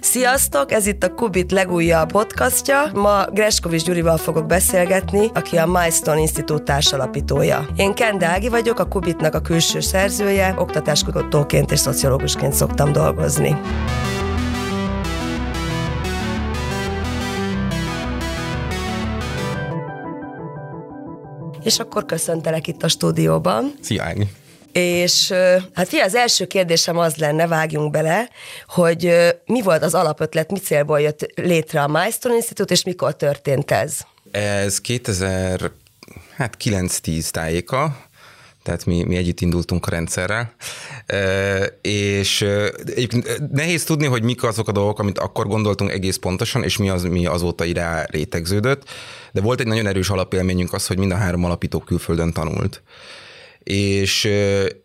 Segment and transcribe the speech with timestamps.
[0.00, 2.90] Sziasztok, ez itt a Kubit legújabb podcastja.
[2.94, 7.66] Ma Greskovics Gyurival fogok beszélgetni, aki a Milestone Institute társalapítója.
[7.76, 13.56] Én Kende Ági vagyok, a Kubitnak a külső szerzője, oktatáskutatóként és szociológusként szoktam dolgozni.
[21.62, 23.72] És akkor köszöntelek itt a stúdióban.
[23.80, 24.28] Szia, Ági.
[24.78, 25.30] És
[25.74, 28.28] hát fia, az első kérdésem az lenne, vágjunk bele,
[28.66, 29.12] hogy
[29.46, 33.98] mi volt az alapötlet, mi célból jött létre a Milestone Institute, és mikor történt ez?
[34.30, 35.70] Ez 2000,
[36.36, 38.06] hát 9-10 tájéka,
[38.62, 40.52] tehát mi, mi együtt indultunk a rendszerrel,
[41.80, 42.46] és
[43.52, 47.02] nehéz tudni, hogy mik azok a dolgok, amit akkor gondoltunk egész pontosan, és mi az,
[47.02, 48.82] mi azóta irá rétegződött,
[49.32, 52.82] de volt egy nagyon erős alapélményünk az, hogy mind a három alapító külföldön tanult
[53.68, 54.28] és,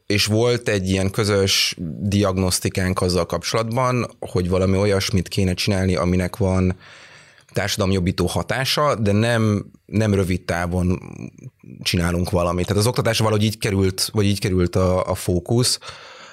[0.05, 6.75] és volt egy ilyen közös diagnosztikánk azzal kapcsolatban, hogy valami olyasmit kéne csinálni, aminek van
[7.53, 10.99] társadalomjobbító hatása, de nem, nem rövid távon
[11.81, 12.65] csinálunk valamit.
[12.67, 15.79] Tehát az oktatás valahogy így került, vagy így került a, a fókusz,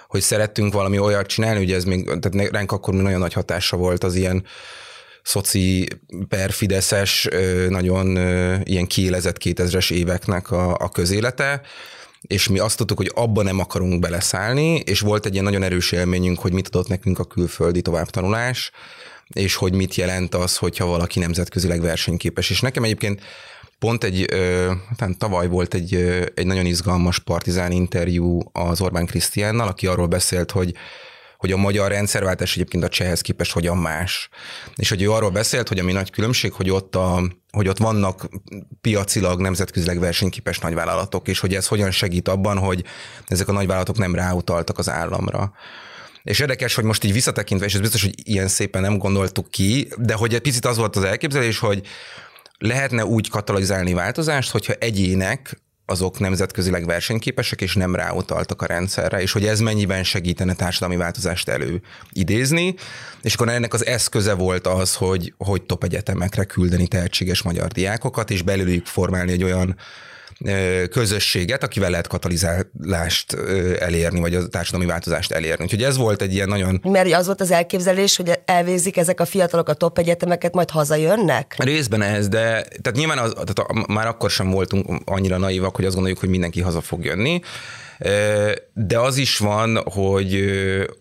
[0.09, 3.77] hogy szerettünk valami olyat csinálni, ugye ez még, tehát ránk akkor még nagyon nagy hatása
[3.77, 4.45] volt az ilyen
[5.23, 5.89] szoci
[6.29, 7.29] per Fideszes,
[7.69, 8.17] nagyon
[8.65, 11.61] ilyen kiélezett 2000-es éveknek a, a közélete,
[12.27, 15.93] és mi azt tudtuk, hogy abban nem akarunk beleszállni, és volt egy ilyen nagyon erős
[15.93, 18.71] élményünk, hogy mit adott nekünk a külföldi továbbtanulás,
[19.29, 22.51] és hogy mit jelent az, hogyha valaki nemzetközileg versenyképes.
[22.51, 23.21] És nekem egyébként
[23.79, 24.27] pont egy,
[24.99, 25.95] hát tavaly volt egy,
[26.35, 30.75] egy nagyon izgalmas partizán interjú az Orbán Krisztiánnal, aki arról beszélt, hogy
[31.41, 34.29] hogy a magyar rendszerváltás egyébként a csehhez képest hogyan más.
[34.77, 38.29] És hogy ő arról beszélt, hogy ami nagy különbség, hogy ott, a, hogy ott vannak
[38.81, 42.85] piacilag nemzetközileg versenyképes nagyvállalatok, és hogy ez hogyan segít abban, hogy
[43.27, 45.53] ezek a nagyvállalatok nem ráutaltak az államra.
[46.23, 49.89] És érdekes, hogy most így visszatekintve, és ez biztos, hogy ilyen szépen nem gondoltuk ki,
[49.99, 51.87] de hogy egy picit az volt az elképzelés, hogy
[52.59, 55.61] lehetne úgy katalizálni változást, hogyha egyének
[55.91, 61.49] azok nemzetközileg versenyképesek, és nem ráutaltak a rendszerre, és hogy ez mennyiben segítene társadalmi változást
[61.49, 62.75] előidézni,
[63.23, 68.31] és akkor ennek az eszköze volt az, hogy, hogy top egyetemekre küldeni tehetséges magyar diákokat,
[68.31, 69.77] és belőlük formálni egy olyan
[70.91, 73.33] közösséget, akivel lehet katalizálást
[73.79, 75.65] elérni, vagy a társadalmi változást elérni.
[75.65, 76.81] Úgyhogy ez volt egy ilyen nagyon...
[76.83, 81.55] Mert az volt az elképzelés, hogy elvégzik ezek a fiatalok a top egyetemeket, majd hazajönnek?
[81.59, 82.39] Részben ez, de
[82.83, 86.61] tehát nyilván az, tehát már akkor sem voltunk annyira naívak, hogy azt gondoljuk, hogy mindenki
[86.61, 87.41] haza fog jönni.
[88.73, 90.45] De az is van, hogy,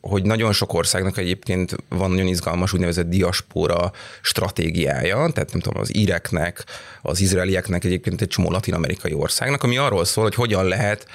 [0.02, 5.96] hogy nagyon sok országnak egyébként van nagyon izgalmas úgynevezett diaspora stratégiája, tehát nem tudom, az
[5.96, 6.64] íreknek,
[7.02, 11.06] az izraelieknek egyébként egy csomó latin-amerikai országnak, ami arról szól, hogy hogyan lehet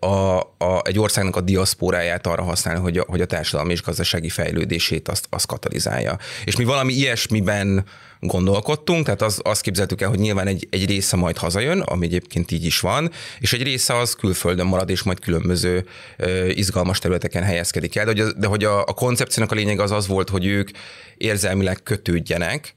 [0.00, 4.28] a, a, egy országnak a diaszpóráját arra használni, hogy a, hogy a társadalmi és gazdasági
[4.28, 6.18] fejlődését azt, azt katalizálja.
[6.44, 7.84] És mi valami ilyesmiben
[8.26, 12.50] gondolkodtunk, tehát az, azt képzeltük el, hogy nyilván egy, egy része majd hazajön, ami egyébként
[12.50, 17.42] így is van, és egy része az külföldön marad, és majd különböző ö, izgalmas területeken
[17.42, 20.46] helyezkedik el, de hogy, de hogy a, a koncepciónak a lényeg az az volt, hogy
[20.46, 20.70] ők
[21.16, 22.74] érzelmileg kötődjenek,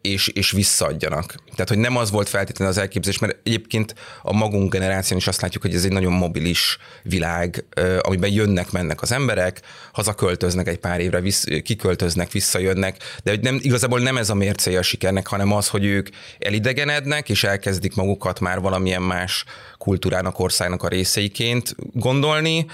[0.00, 1.34] és, és visszaadjanak.
[1.50, 5.40] Tehát, hogy nem az volt feltétlenül az elképzelés, mert egyébként a magunk generáción is azt
[5.40, 7.64] látjuk, hogy ez egy nagyon mobilis világ,
[8.00, 9.60] amiben jönnek, mennek az emberek,
[9.92, 14.82] hazaköltöznek egy pár évre, visz, kiköltöznek, visszajönnek, de nem, igazából nem ez a mércéje a
[14.82, 16.08] sikernek, hanem az, hogy ők
[16.38, 19.44] elidegenednek, és elkezdik magukat már valamilyen más
[19.78, 22.66] kultúrának, országnak a részeiként gondolni,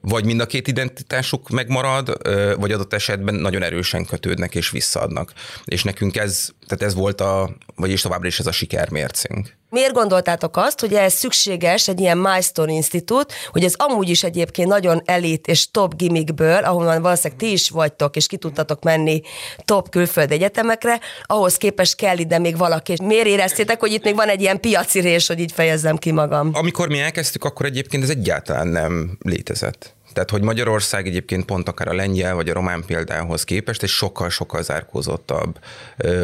[0.00, 2.18] vagy mind a két identitásuk megmarad,
[2.58, 5.32] vagy adott esetben nagyon erősen kötődnek és visszaadnak.
[5.64, 9.60] És nekünk ez, tehát ez volt a, vagyis továbbra is ez a sikermércénk.
[9.72, 14.68] Miért gondoltátok azt, hogy ez szükséges egy ilyen Milestone Institute, hogy ez amúgy is egyébként
[14.68, 19.20] nagyon elit és top gimmickből, ahol valószínűleg ti is vagytok, és ki tudtatok menni
[19.64, 22.94] top külföld egyetemekre, ahhoz képest kell ide még valaki.
[23.02, 26.50] Miért éreztétek, hogy itt még van egy ilyen piaci rés, hogy így fejezzem ki magam?
[26.52, 29.94] Amikor mi elkezdtük, akkor egyébként ez egyáltalán nem létezett.
[30.12, 34.62] Tehát, hogy Magyarország egyébként pont akár a lengyel vagy a román példához képest egy sokkal-sokkal
[34.62, 35.58] zárkózottabb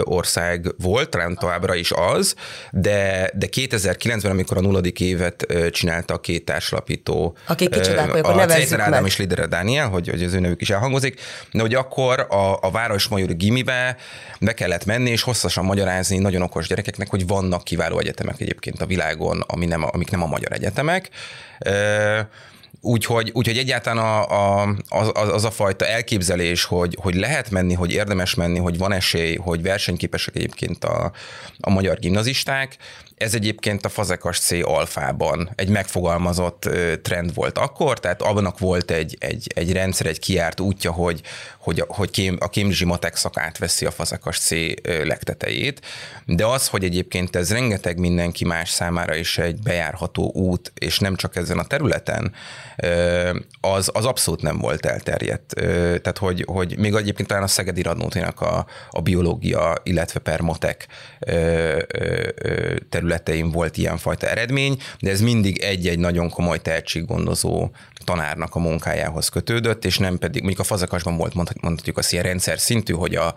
[0.03, 2.35] ország volt, talán továbbra is az,
[2.71, 8.47] de, de 2009-ben, amikor a nulladik évet csinálta a két társalapító, Akik kicsodák vagyok, a
[8.47, 11.21] Cézer Ádám és Lidere Dániel, hogy, hogy az ő nevük is elhangozik,
[11.53, 13.97] de hogy akkor a, a Városmajori gimibe
[14.41, 18.87] be kellett menni, és hosszasan magyarázni nagyon okos gyerekeknek, hogy vannak kiváló egyetemek egyébként a
[18.87, 21.11] világon, ami nem, amik nem a magyar egyetemek
[22.89, 27.93] Úgyhogy, úgyhogy egyáltalán a, a, az, az a fajta elképzelés, hogy, hogy lehet menni, hogy
[27.93, 31.13] érdemes menni, hogy van esély, hogy versenyképesek egyébként a,
[31.61, 32.77] a magyar gimnazisták,
[33.19, 36.69] ez egyébként a Fazekas C alfában egy megfogalmazott
[37.03, 41.21] trend volt akkor, tehát abbanak volt egy, egy, egy rendszer, egy kiárt útja, hogy,
[41.59, 44.51] hogy, hogy a Cambridge Matek szak átveszi a Fazekas C
[44.83, 45.81] legtetejét,
[46.27, 51.17] de az, hogy egyébként ez rengeteg mindenki más számára is egy bejárható út, és nem
[51.17, 52.33] csak ezen a területen,
[53.61, 55.55] az, az abszolút nem volt elterjedt.
[56.03, 60.87] Tehát, hogy, hogy még egyébként talán a Szegedi Radnóténak a, a biológia, illetve per matek
[63.09, 67.71] területein volt ilyenfajta eredmény, de ez mindig egy-egy nagyon komoly tehetséggondozó
[68.05, 72.59] tanárnak a munkájához kötődött, és nem pedig, mondjuk a fazakasban volt mondhatjuk azt ilyen rendszer
[72.59, 73.35] szintű, hogy a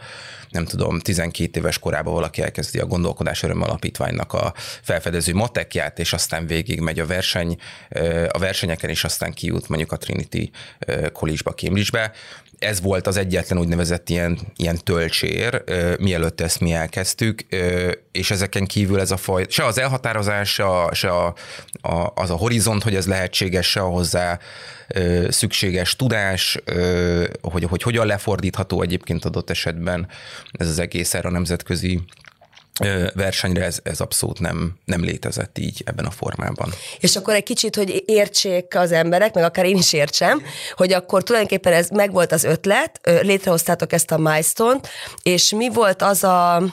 [0.49, 6.13] nem tudom, 12 éves korában valaki elkezdi a gondolkodás öröm alapítványnak a felfedező matekját, és
[6.13, 7.57] aztán végig megy a verseny,
[8.31, 10.49] a versenyeken, és aztán kijut mondjuk a Trinity
[11.13, 12.11] College-ba, Cambridge-be.
[12.61, 15.63] Ez volt az egyetlen úgynevezett ilyen, ilyen töltsér,
[15.99, 17.41] mielőtt ezt mi elkezdtük,
[18.11, 21.33] és ezeken kívül ez a faj, se az elhatározás, se, a, se a,
[21.81, 24.39] a, az a horizont, hogy ez lehetséges, se a hozzá
[25.29, 26.57] szükséges tudás,
[27.41, 30.07] hogy, hogy hogyan lefordítható egyébként adott esetben
[30.51, 32.01] ez az egész erre a nemzetközi
[33.13, 36.73] versenyre ez, ez abszolút nem, nem létezett így ebben a formában.
[36.99, 40.41] És akkor egy kicsit, hogy értsék az emberek, meg akár én is értsem,
[40.75, 44.79] hogy akkor tulajdonképpen ez megvolt az ötlet, létrehoztátok ezt a milestone
[45.23, 46.63] és mi volt az a,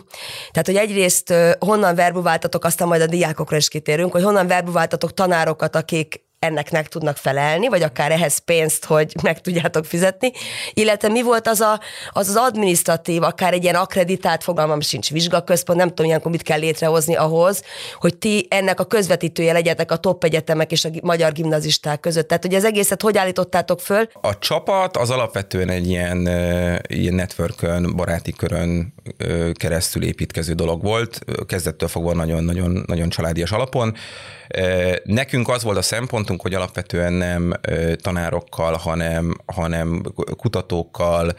[0.51, 5.77] tehát hogy egyrészt honnan verbuváltatok, aztán majd a diákokra is kitérünk, hogy honnan verbuváltatok tanárokat,
[5.77, 10.33] akik ennek meg tudnak felelni, vagy akár ehhez pénzt, hogy meg tudjátok fizetni,
[10.75, 11.81] illetve mi volt az a,
[12.11, 16.59] az, az administratív, akár egy ilyen akreditált fogalmam sincs, vizsgaközpont, nem tudom, ilyenkor mit kell
[16.59, 17.63] létrehozni ahhoz,
[17.95, 22.29] hogy ti ennek a közvetítője legyetek a top egyetemek és a magyar gimnazisták között.
[22.29, 24.09] Tehát, hogy az egészet hogy állítottátok föl?
[24.21, 26.21] A csapat az alapvetően egy ilyen,
[26.87, 28.95] ilyen networkön, baráti körön
[29.53, 33.97] keresztül építkező dolog volt, kezdettől fogva nagyon-nagyon nagyon családias alapon.
[35.05, 37.55] Nekünk az volt a szempontunk, hogy alapvetően nem
[37.97, 40.03] tanárokkal, hanem, hanem
[40.37, 41.37] kutatókkal,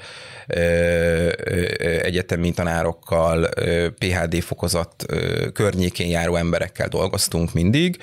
[2.01, 3.49] egyetemi tanárokkal,
[3.97, 5.05] PHD fokozat
[5.53, 7.97] környékén járó emberekkel dolgoztunk mindig,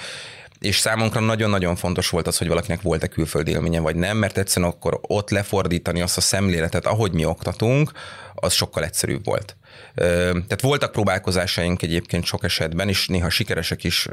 [0.60, 4.70] és számunkra nagyon-nagyon fontos volt az, hogy valakinek volt-e külföldi élménye, vagy nem, mert egyszerűen
[4.70, 7.92] akkor ott lefordítani azt a szemléletet, ahogy mi oktatunk,
[8.34, 9.56] az sokkal egyszerűbb volt.
[9.96, 14.08] Tehát voltak próbálkozásaink egyébként sok esetben, és néha sikeresek is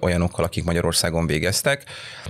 [0.00, 1.84] olyanokkal, akik Magyarországon végeztek,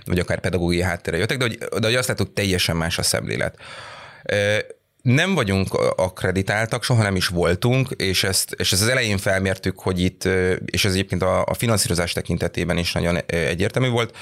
[0.05, 3.59] vagy akár pedagógiai háttérre jöttek, de hogy, de hogy azt láttuk, teljesen más a szemlélet.
[5.03, 10.00] Nem vagyunk akreditáltak, soha nem is voltunk, és ezt, és ezt az elején felmértük, hogy
[10.00, 10.25] itt,
[10.65, 14.17] és ez egyébként a, a finanszírozás tekintetében is nagyon egyértelmű volt,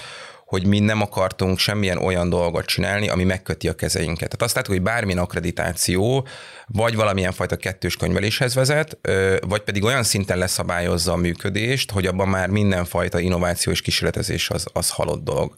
[0.52, 4.28] hogy mi nem akartunk semmilyen olyan dolgot csinálni, ami megköti a kezeinket.
[4.28, 6.26] Tehát azt látjuk, hogy bármilyen akkreditáció
[6.66, 8.99] vagy valamilyen fajta kettős könyveléshez vezet,
[9.40, 14.66] vagy pedig olyan szinten leszabályozza a működést, hogy abban már mindenfajta innováció és kísérletezés az,
[14.72, 15.54] az halott dolog.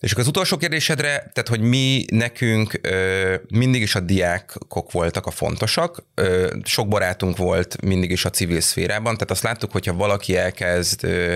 [0.00, 5.26] És akkor az utolsó kérdésedre, tehát hogy mi nekünk ö, mindig is a diákok voltak
[5.26, 9.94] a fontosak, ö, sok barátunk volt mindig is a civil szférában, tehát azt láttuk, hogyha
[9.94, 11.34] valaki elkezd, ö,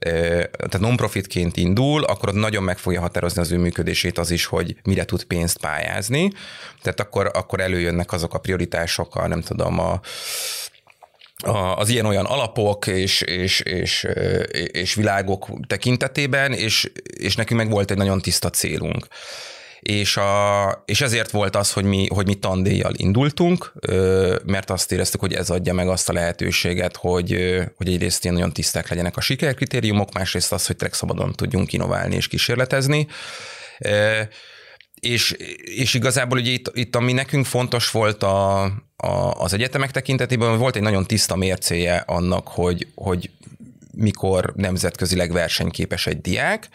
[0.00, 4.76] tehát non-profitként indul, akkor ott nagyon meg fogja határozni az ő működését az is, hogy
[4.84, 6.32] mire tud pénzt pályázni,
[6.82, 10.00] tehát akkor, akkor előjönnek azok a prioritások, a nem tudom, a
[11.76, 14.06] az ilyen-olyan alapok és, és, és,
[14.52, 19.06] és világok tekintetében, és, és nekünk meg volt egy nagyon tiszta célunk.
[19.84, 23.72] És, a, és ezért volt az, hogy mi, hogy mi tandéjjal indultunk,
[24.44, 28.52] mert azt éreztük, hogy ez adja meg azt a lehetőséget, hogy, hogy egyrészt ilyen nagyon
[28.52, 33.06] tiszták legyenek a sikerkritériumok, másrészt az, hogy tényleg szabadon tudjunk innoválni és kísérletezni.
[35.00, 38.62] És, és igazából ugye itt, itt, ami nekünk fontos volt a,
[38.96, 43.30] a, az egyetemek tekintetében, volt egy nagyon tiszta mércéje annak, hogy, hogy
[43.90, 46.68] mikor nemzetközileg versenyképes egy diák,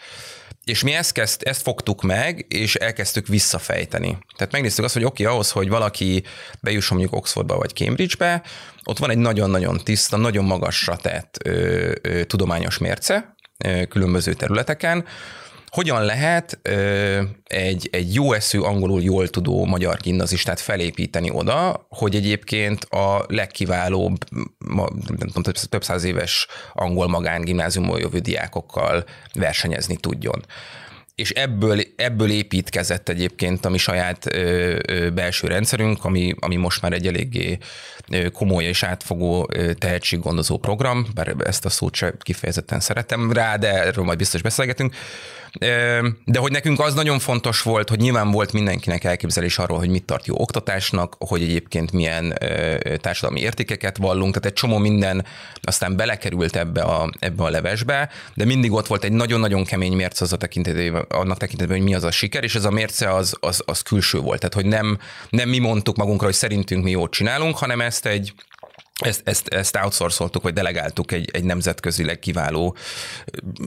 [0.70, 4.18] és mi ezt, kezd, ezt fogtuk meg, és elkezdtük visszafejteni.
[4.36, 6.22] Tehát megnéztük azt, hogy oké, okay, ahhoz, hogy valaki
[6.60, 8.42] bejusson mondjuk Oxfordba vagy Cambridgebe,
[8.84, 13.34] ott van egy nagyon-nagyon tiszta, nagyon magasra tett ö, ö, tudományos mérce
[13.64, 15.04] ö, különböző területeken,
[15.70, 22.14] hogyan lehet ö, egy, egy jó eszű, angolul jól tudó magyar gimnazistát felépíteni oda, hogy
[22.14, 24.16] egyébként a legkiválóbb,
[24.58, 30.44] ma, nem tudom, több száz éves angol magán gimnáziumból jövő diákokkal versenyezni tudjon.
[31.14, 36.82] és ebből, ebből építkezett egyébként a mi saját ö, ö, belső rendszerünk, ami, ami most
[36.82, 37.58] már egy eléggé
[38.32, 44.04] komoly és átfogó tehetséggondozó program, bár ezt a szót sem kifejezetten szeretem rá, de erről
[44.04, 44.94] majd biztos beszélgetünk.
[46.24, 50.04] De hogy nekünk az nagyon fontos volt, hogy nyilván volt mindenkinek elképzelés arról, hogy mit
[50.04, 52.38] tart jó oktatásnak, hogy egyébként milyen
[53.00, 55.24] társadalmi értékeket vallunk, tehát egy csomó minden
[55.62, 60.24] aztán belekerült ebbe a, ebbe a levesbe, de mindig ott volt egy nagyon-nagyon kemény mérce
[60.24, 63.36] az a tekintetében, annak tekintetében, hogy mi az a siker, és ez a mérce az,
[63.40, 64.38] az, az külső volt.
[64.38, 64.98] Tehát, hogy nem,
[65.30, 68.32] nem mi mondtuk magunkra, hogy szerintünk mi jót csinálunk, hanem ezt egy
[69.00, 72.76] ezt, ezt, ezt outsourcoltuk, vagy delegáltuk egy, egy nemzetközileg kiváló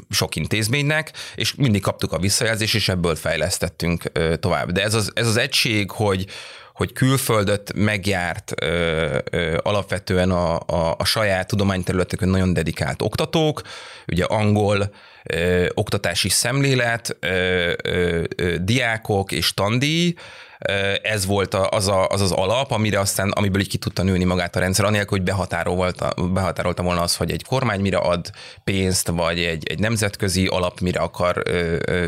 [0.10, 4.04] sok intézménynek, és mindig kaptuk a visszajelzést, és ebből fejlesztettünk
[4.40, 4.72] tovább.
[4.72, 6.26] De ez az, ez az egység, hogy,
[6.74, 13.62] hogy külföldöt megjárt ö, ö, alapvetően a, a, a saját tudományterületeken nagyon dedikált oktatók,
[14.08, 20.14] ugye angol, ö, oktatási szemlélet, ö, ö, ö, diákok és tandíj,
[21.02, 24.56] ez volt az, a, az az alap, amire aztán, amiből így ki tudta nőni magát
[24.56, 28.30] a rendszer, anélkül, hogy behatárolta, behatárolta volna az, hogy egy kormány mire ad
[28.64, 31.44] pénzt, vagy egy, egy nemzetközi alap mire akar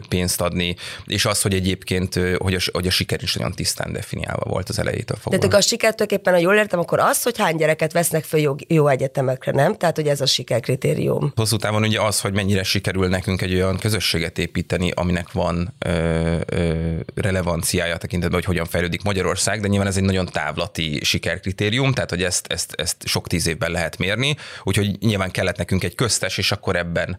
[0.09, 4.49] pénzt adni, és az, hogy egyébként, hogy a, hogy a siker is nagyon tisztán definiálva
[4.49, 5.37] volt az elejétől fogva.
[5.37, 8.55] Tehát a siker tulajdonképpen, ha jól értem, akkor az, hogy hány gyereket vesznek föl jó,
[8.67, 9.75] jó egyetemekre, nem?
[9.75, 11.31] Tehát, hogy ez a sikerkritérium.
[11.35, 16.37] Hosszú távon ugye az, hogy mennyire sikerül nekünk egy olyan közösséget építeni, aminek van ö,
[16.45, 16.73] ö,
[17.15, 22.23] relevanciája tekintetben, hogy hogyan fejlődik Magyarország, de nyilván ez egy nagyon távlati sikerkritérium, tehát hogy
[22.23, 26.51] ezt, ezt, ezt sok tíz évben lehet mérni, úgyhogy nyilván kellett nekünk egy köztes, és
[26.51, 27.17] akkor ebben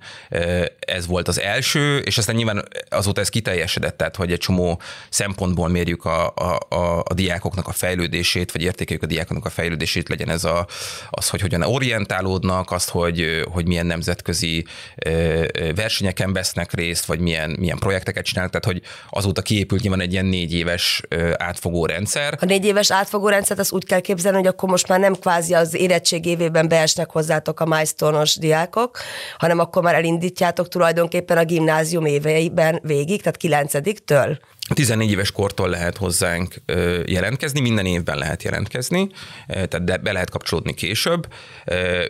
[0.78, 5.68] ez volt az első, és aztán nyilván azóta ez kiteljesedett, tehát hogy egy csomó szempontból
[5.68, 10.28] mérjük a, a, a, a diákoknak a fejlődését, vagy értékeljük a diákoknak a fejlődését, legyen
[10.28, 10.66] ez a,
[11.10, 14.66] az, hogy hogyan orientálódnak, azt, hogy, hogy milyen nemzetközi
[15.74, 20.26] versenyeken vesznek részt, vagy milyen, milyen projekteket csinálnak, tehát hogy azóta kiépült nyilván egy ilyen
[20.26, 21.02] négy éves
[21.36, 22.38] átfogó rendszer.
[22.40, 25.54] A négy éves átfogó rendszert azt úgy kell képzelni, hogy akkor most már nem kvázi
[25.54, 28.98] az érettség évében beesnek hozzátok a milestone diákok,
[29.38, 34.38] hanem akkor már elindítjátok tulajdonképpen a gimnázium éveiben végig, tehát kilencediktől.
[34.74, 36.54] 14 éves kortól lehet hozzánk
[37.06, 39.08] jelentkezni, minden évben lehet jelentkezni,
[39.46, 41.26] tehát be lehet kapcsolódni később,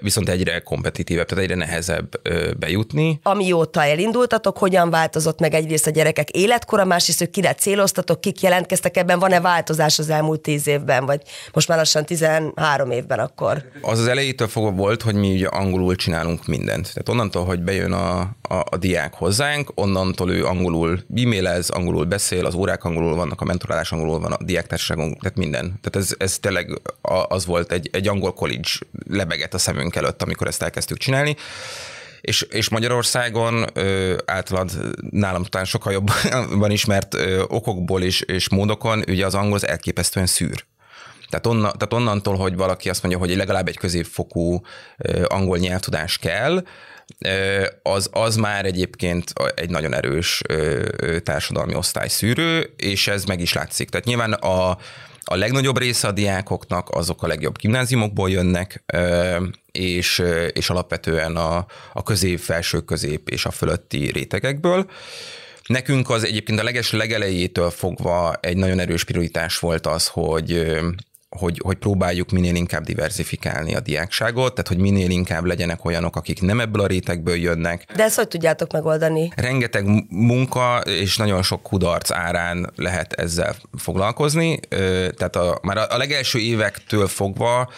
[0.01, 2.09] viszont egyre kompetitívebb, tehát egyre nehezebb
[2.59, 3.21] bejutni.
[3.23, 8.97] Amióta elindultatok, hogyan változott meg egyrészt a gyerekek életkora, másrészt, hogy kire céloztatok, kik jelentkeztek
[8.97, 11.21] ebben, van-e változás az elmúlt 10 évben, vagy
[11.53, 13.71] most már lassan 13 évben akkor?
[13.83, 16.83] Az az elejétől fogva volt, hogy mi ugye angolul csinálunk mindent.
[16.83, 22.46] Tehát onnantól, hogy bejön a, a, a diák hozzánk, onnantól ő angolul e-mailez, angolul beszél,
[22.47, 25.81] az órák angolul vannak, a mentorálás angolul van, a diáktársaságunk, tehát minden.
[25.83, 26.81] Tehát ez, ez tényleg
[27.29, 28.69] az volt egy, egy angol college
[29.09, 31.37] lebeget a szemünk előtt, amikor ezt elkezdtük csinálni.
[32.21, 34.71] És, és Magyarországon ö, általán
[35.11, 40.27] nálam talán sokkal jobban ismert ö, okokból és, és módokon, ugye az angol az elképesztően
[40.27, 40.65] szűr.
[41.29, 44.61] Tehát, onna, tehát onnantól, hogy valaki azt mondja, hogy legalább egy középfokú
[44.97, 46.63] ö, angol nyelvtudás kell,
[47.83, 50.43] az, az már egyébként egy nagyon erős
[51.23, 53.89] társadalmi osztályszűrő, és ez meg is látszik.
[53.89, 54.71] Tehát nyilván a,
[55.25, 58.85] a legnagyobb része a diákoknak azok a legjobb gimnáziumokból jönnek,
[59.73, 64.91] és, és alapvetően a, a közép, felső közép és a fölötti rétegekből.
[65.67, 70.77] Nekünk az egyébként a leges legelejétől fogva egy nagyon erős prioritás volt az, hogy
[71.39, 76.41] hogy, hogy próbáljuk minél inkább diversifikálni a diákságot, tehát hogy minél inkább legyenek olyanok, akik
[76.41, 77.85] nem ebből a rétegből jönnek.
[77.97, 79.33] De ezt hogy tudjátok megoldani?
[79.37, 84.61] Rengeteg munka és nagyon sok kudarc árán lehet ezzel foglalkozni.
[85.17, 87.71] Tehát a, már a legelső évektől fogva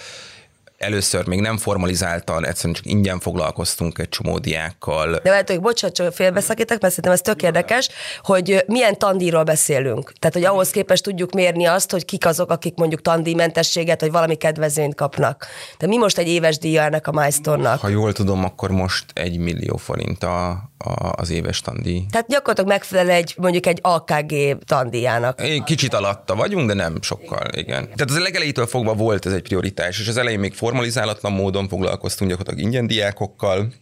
[0.78, 5.10] először még nem formalizáltan, egyszerűen csak ingyen foglalkoztunk egy csomó diákkal.
[5.22, 7.88] De lehet, hogy bocsánat, csak félbeszakítek, mert szerintem ez tök érdekes,
[8.22, 10.12] hogy milyen tandíról beszélünk.
[10.18, 14.34] Tehát, hogy ahhoz képest tudjuk mérni azt, hogy kik azok, akik mondjuk tandíjmentességet, vagy valami
[14.34, 15.46] kedvezményt kapnak.
[15.78, 17.80] De mi most egy éves díja ennek a milestone-nak?
[17.80, 22.02] Ha jól tudom, akkor most egy millió forint a, a, az éves tandíj.
[22.10, 25.42] Tehát gyakorlatilag megfelel egy, mondjuk egy AKG tandíjának.
[25.64, 27.82] Kicsit alatta vagyunk, de nem sokkal, igen.
[27.82, 32.30] Tehát az legelejétől fogva volt ez egy prioritás, és az elején még formalizálatlan módon foglalkoztunk
[32.30, 33.72] gyakorlatilag ingyen diákokkal,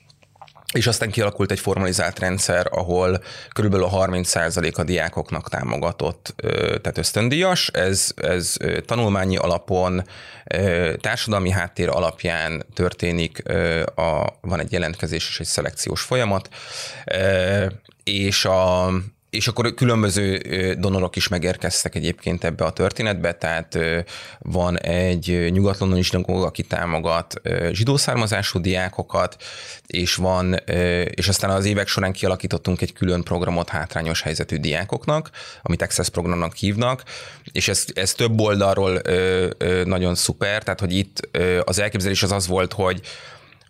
[0.72, 6.34] és aztán kialakult egy formalizált rendszer, ahol körülbelül a 30% a diákoknak támogatott,
[6.82, 7.68] tehát ösztöndíjas.
[7.68, 10.04] Ez, ez tanulmányi alapon,
[11.00, 13.48] társadalmi háttér alapján történik,
[13.94, 16.48] a, van egy jelentkezés és egy szelekciós folyamat,
[18.04, 18.90] és a
[19.36, 20.38] és akkor különböző
[20.78, 23.78] donorok is megérkeztek egyébként ebbe a történetbe, tehát
[24.38, 27.40] van egy nyugat-londoni zsinagóga, aki támogat
[27.70, 29.36] zsidó származású diákokat,
[29.86, 30.54] és van,
[31.10, 35.30] és aztán az évek során kialakítottunk egy külön programot hátrányos helyzetű diákoknak,
[35.62, 37.02] amit Access programnak hívnak,
[37.52, 39.00] és ez, ez több oldalról
[39.84, 41.28] nagyon szuper, tehát hogy itt
[41.64, 43.00] az elképzelés az az volt, hogy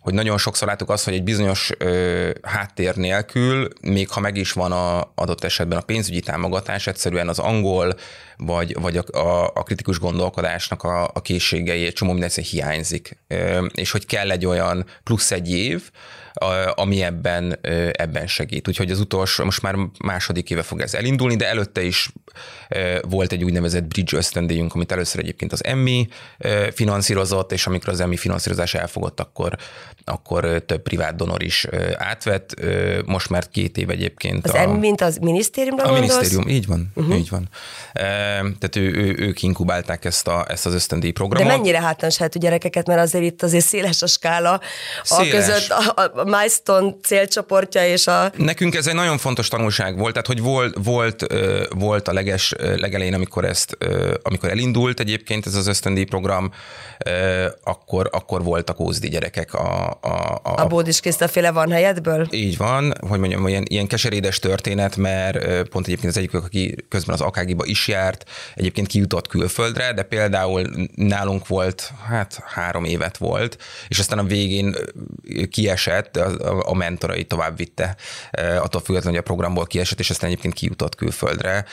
[0.07, 4.51] hogy nagyon sokszor láttuk azt, hogy egy bizonyos ö, háttér nélkül, még ha meg is
[4.51, 7.95] van a adott esetben a pénzügyi támogatás, egyszerűen az angol
[8.37, 13.17] vagy, vagy a, a, a kritikus gondolkodásnak a, a készségei egy csomó minden hiányzik.
[13.27, 15.91] Ö, és hogy kell egy olyan plusz egy év,
[16.75, 17.59] ami ebben,
[17.91, 18.67] ebben segít.
[18.67, 22.09] Úgyhogy az utolsó, most már második éve fog ez elindulni, de előtte is
[23.01, 26.07] volt egy úgynevezett bridge ösztöndíjunk, amit először egyébként az Emmi
[26.73, 29.55] finanszírozott, és amikor az Emmi finanszírozás elfogott, akkor,
[30.03, 31.67] akkor több privát donor is
[31.97, 32.53] átvett.
[33.05, 34.45] Most már két év egyébként.
[34.47, 36.13] Az a, Emmi, mint az minisztériumra A gondolsz?
[36.13, 37.17] minisztérium, így van, uh-huh.
[37.17, 37.49] így van.
[37.93, 41.47] Tehát ő, ő, ők inkubálták ezt, a, ezt az ösztöndíj programot.
[41.47, 44.61] De mennyire hátrányos gyerekeket, mert azért itt azért széles a skála
[45.03, 45.33] széles.
[45.33, 48.31] a között, a, a Milestone célcsoportja és a...
[48.37, 51.25] Nekünk ez egy nagyon fontos tanulság volt, tehát hogy volt, volt,
[51.75, 53.77] volt a leges, legelején, amikor ezt,
[54.21, 56.51] amikor elindult egyébként ez az ösztöndíj program,
[57.63, 59.97] akkor, akkor voltak ózdi gyerekek a...
[60.01, 62.27] A, a, a Bódis féle van helyedből?
[62.31, 67.15] Így van, hogy mondjam, ilyen, ilyen keserédes történet, mert pont egyébként az egyik, aki közben
[67.15, 73.57] az Akágiba is járt, egyébként kijutott külföldre, de például nálunk volt, hát három évet volt,
[73.87, 74.75] és aztán a végén
[75.49, 77.95] kiesett, a, mentorai tovább vitte,
[78.59, 81.65] attól függetlenül, hogy a programból kiesett, és aztán egyébként kijutott külföldre.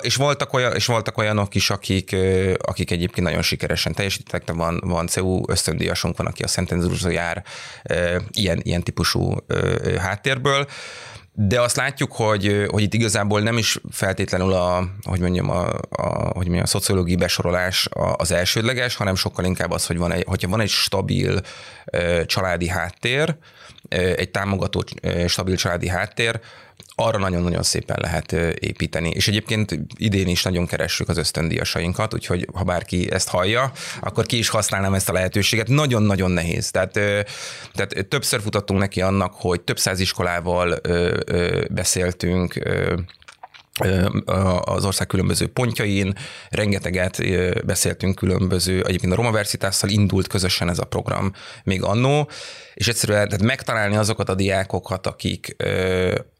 [0.00, 2.16] És voltak, olyan, és voltak olyanok is, akik,
[2.58, 7.44] akik egyébként nagyon sikeresen teljesítettek, de van, van CEU ösztöndíjasunk, van, aki a Szentendrúzó jár
[8.30, 9.36] ilyen, ilyen típusú
[9.98, 10.66] háttérből,
[11.46, 16.08] de azt látjuk, hogy, hogy itt igazából nem is feltétlenül a, hogy mondjam, a, a,
[16.12, 20.48] hogy mondjam, a szociológiai besorolás az elsődleges, hanem sokkal inkább az, hogy van egy, hogyha
[20.48, 21.40] van egy stabil
[22.26, 23.36] családi háttér,
[23.88, 24.84] egy támogató
[25.26, 26.40] stabil családi háttér,
[27.00, 29.08] arra nagyon-nagyon szépen lehet építeni.
[29.08, 34.38] És egyébként idén is nagyon keressük az ösztöndíjasainkat, úgyhogy ha bárki ezt hallja, akkor ki
[34.38, 35.68] is használnám ezt a lehetőséget.
[35.68, 36.70] Nagyon-nagyon nehéz.
[36.70, 36.92] Tehát,
[37.72, 40.80] tehát többször futottunk neki annak, hogy több száz iskolával
[41.70, 42.58] beszéltünk,
[44.60, 46.14] az ország különböző pontjain,
[46.48, 47.22] rengeteget
[47.66, 51.32] beszéltünk különböző, egyébként a Roma Versitásszal indult közösen ez a program
[51.64, 52.28] még annó,
[52.80, 55.56] és egyszerűen tehát megtalálni azokat a diákokat, akik,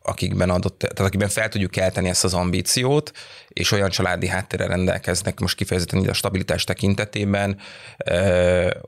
[0.03, 3.13] akikben adott, tehát akikben fel tudjuk kelteni ezt az ambíciót,
[3.49, 7.57] és olyan családi háttérrel rendelkeznek most kifejezetten a stabilitás tekintetében,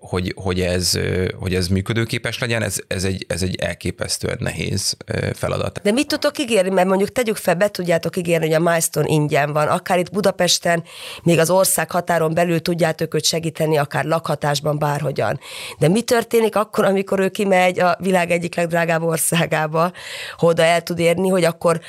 [0.01, 0.99] hogy, hogy, ez,
[1.39, 4.97] hogy ez működőképes legyen, ez, ez, egy, ez egy elképesztően nehéz
[5.35, 5.81] feladat.
[5.83, 9.53] De mit tudtok ígérni, mert mondjuk tegyük fel, be tudjátok ígérni, hogy a Milestone ingyen
[9.53, 10.85] van, akár itt Budapesten,
[11.23, 15.41] még az ország határon belül tudjátok őt segíteni, akár lakhatásban, bárhogyan.
[15.79, 19.93] De mi történik akkor, amikor ő kimegy a világ egyik legdrágább országába,
[20.39, 21.81] oda el tud érni, hogy akkor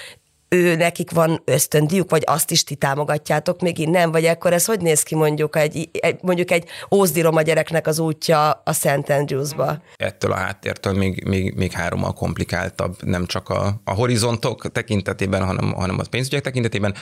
[0.49, 4.81] ő nekik van ösztöndíjuk, vagy azt is ti támogatjátok, még nem, vagy akkor ez hogy
[4.81, 9.81] néz ki mondjuk egy, egy mondjuk egy ózdiroma gyereknek az útja a Szent Andrewsba?
[9.95, 15.73] Ettől a háttértől még, még, még hárommal komplikáltabb, nem csak a, a horizontok tekintetében, hanem,
[15.73, 16.95] hanem a pénzügyek tekintetében.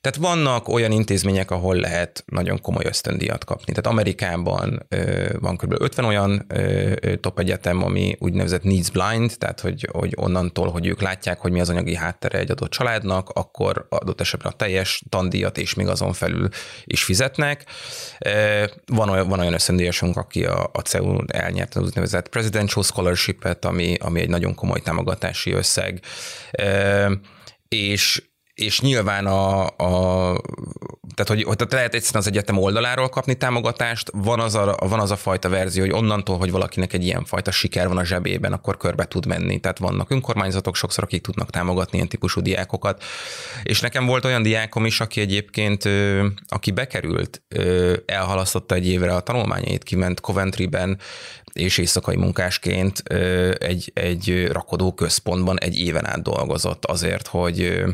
[0.00, 3.72] Tehát vannak olyan intézmények, ahol lehet nagyon komoly ösztöndíjat kapni.
[3.72, 5.74] Tehát Amerikában ö, van kb.
[5.78, 11.00] 50 olyan ö, top egyetem, ami úgynevezett needs blind, tehát hogy, hogy onnantól, hogy ők
[11.00, 15.58] látják, hogy mi az anyagi háttere egy adott családnak, akkor adott esetben a teljes tandíjat
[15.58, 16.48] és még azon felül
[16.84, 17.64] is fizetnek.
[18.86, 23.96] Van olyan, van olyan ösztöndíjasunk, aki a, a CEU elnyerte az úgynevezett Presidential Scholarship-et, ami,
[24.00, 26.00] ami egy nagyon komoly támogatási összeg.
[27.68, 28.22] És
[28.58, 30.40] és nyilván a, a
[31.14, 35.10] tehát hogy, hogy lehet egyszerűen az egyetem oldaláról kapni támogatást, van az, a, van az
[35.10, 38.76] a fajta verzió, hogy onnantól, hogy valakinek egy ilyen fajta siker van a zsebében, akkor
[38.76, 39.60] körbe tud menni.
[39.60, 43.02] Tehát vannak önkormányzatok sokszor, akik tudnak támogatni ilyen típusú diákokat.
[43.62, 45.88] És nekem volt olyan diákom is, aki egyébként,
[46.48, 47.42] aki bekerült,
[48.06, 50.98] elhalasztotta egy évre a tanulmányait, kiment Coventryben,
[51.52, 52.98] és éjszakai munkásként
[53.58, 57.84] egy, egy rakodó központban egy éven át dolgozott azért, hogy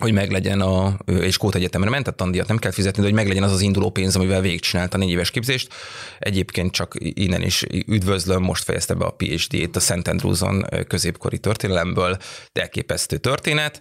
[0.00, 3.42] hogy meglegyen a, és Kóta Egyetemre ment a tandíjat, nem kell fizetni, de hogy meglegyen
[3.42, 5.72] az az induló pénz, amivel végigcsinálta négy éves képzést.
[6.18, 12.16] Egyébként csak innen is üdvözlöm, most fejezte be a PhD-t a Szent Andrewson középkori történelemből,
[12.52, 13.80] de elképesztő történet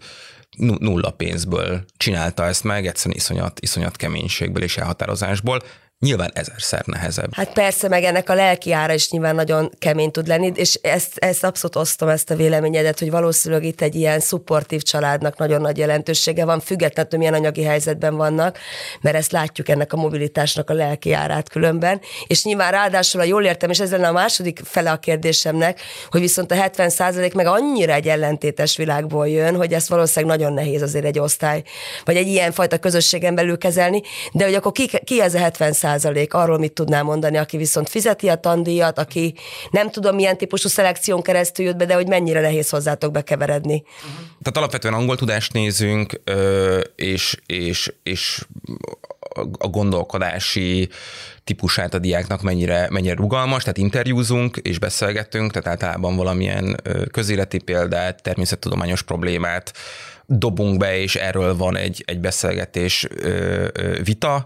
[0.57, 5.61] nulla pénzből csinálta ezt meg, egyszerűen iszonyat, iszonyat keménységből és elhatározásból.
[5.99, 7.33] Nyilván ezerszer nehezebb.
[7.33, 11.17] Hát persze, meg ennek a lelki ára is nyilván nagyon kemény tud lenni, és ezt,
[11.17, 15.77] ezt abszolút osztom, ezt a véleményedet, hogy valószínűleg itt egy ilyen szupportív családnak nagyon nagy
[15.77, 18.57] jelentősége van, függetlenül, milyen anyagi helyzetben vannak,
[19.01, 22.01] mert ezt látjuk ennek a mobilitásnak a lelki árát különben.
[22.27, 26.21] És nyilván ráadásul, ha jól értem, és ez lenne a második fele a kérdésemnek, hogy
[26.21, 31.05] viszont a 70% meg annyira egy ellentétes világból jön, hogy ezt valószínűleg nagyon nehéz azért
[31.05, 31.63] egy osztály,
[32.05, 35.73] vagy egy ilyen fajta közösségen belül kezelni, de hogy akkor ki, ki ez a 70
[35.89, 39.33] százalék, arról mit tudnál mondani, aki viszont fizeti a tandíjat, aki
[39.71, 43.83] nem tudom milyen típusú szelekción keresztül jött be, de hogy mennyire nehéz hozzátok bekeveredni.
[44.41, 46.21] Tehát alapvetően angol tudást nézünk,
[46.95, 48.45] és, és, és
[49.57, 50.89] a gondolkodási
[51.43, 58.23] típusát a diáknak mennyire, mennyire rugalmas, tehát interjúzunk és beszélgetünk, tehát általában valamilyen közéleti példát,
[58.23, 59.73] természettudományos problémát
[60.29, 63.07] dobunk be, és erről van egy, egy beszélgetés
[64.03, 64.45] vita,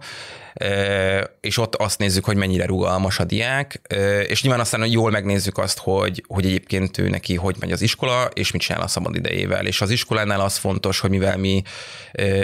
[1.41, 3.82] és ott azt nézzük, hogy mennyire rugalmas a diák,
[4.28, 8.30] és nyilván aztán jól megnézzük azt, hogy, hogy egyébként ő neki hogy megy az iskola,
[8.34, 9.65] és mit csinál a szabad idejével.
[9.65, 11.62] És az iskolánál az fontos, hogy mivel mi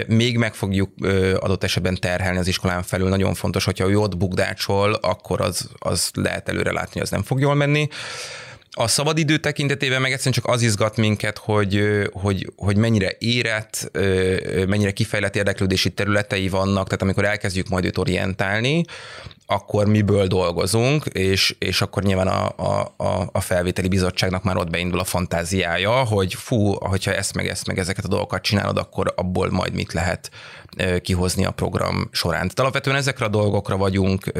[0.06, 0.90] még meg fogjuk
[1.38, 6.10] adott esetben terhelni az iskolán felül, nagyon fontos, hogyha ő ott bukdácsol, akkor az, az
[6.14, 7.88] lehet előre látni, hogy az nem fog jól menni.
[8.72, 13.90] A szabadidő tekintetében meg egyszerűen csak az izgat minket, hogy, hogy, hogy mennyire érett,
[14.66, 18.84] mennyire kifejlett érdeklődési területei vannak, tehát amikor elkezdjük majd őt orientálni,
[19.46, 22.46] akkor miből dolgozunk, és, és akkor nyilván a,
[22.96, 27.66] a, a felvételi bizottságnak már ott beindul a fantáziája, hogy fú, hogyha ezt meg ezt
[27.66, 30.30] meg ezeket a dolgokat csinálod, akkor abból majd mit lehet
[31.02, 32.40] kihozni a program során.
[32.40, 34.32] Tehát alapvetően ezekre a dolgokra vagyunk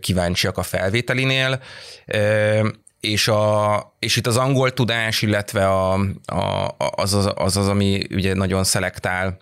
[0.00, 1.60] kíváncsiak a felvételinél,
[3.00, 5.92] és, a, és itt az angol tudás, illetve a,
[6.24, 9.38] a, az, az, az az, ami ugye nagyon szelektál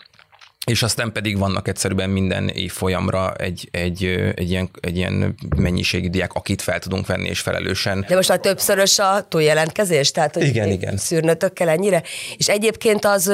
[0.66, 6.32] és aztán pedig vannak egyszerűen minden évfolyamra egy, egy, egy, ilyen, egy ilyen mennyiségi diák,
[6.32, 8.04] akit fel tudunk venni és felelősen.
[8.08, 10.10] De most a többszörös a túljelentkezés?
[10.10, 10.96] Tehát, hogy igen, igen.
[10.96, 12.02] Szűrnötök kell ennyire?
[12.36, 13.32] És egyébként az,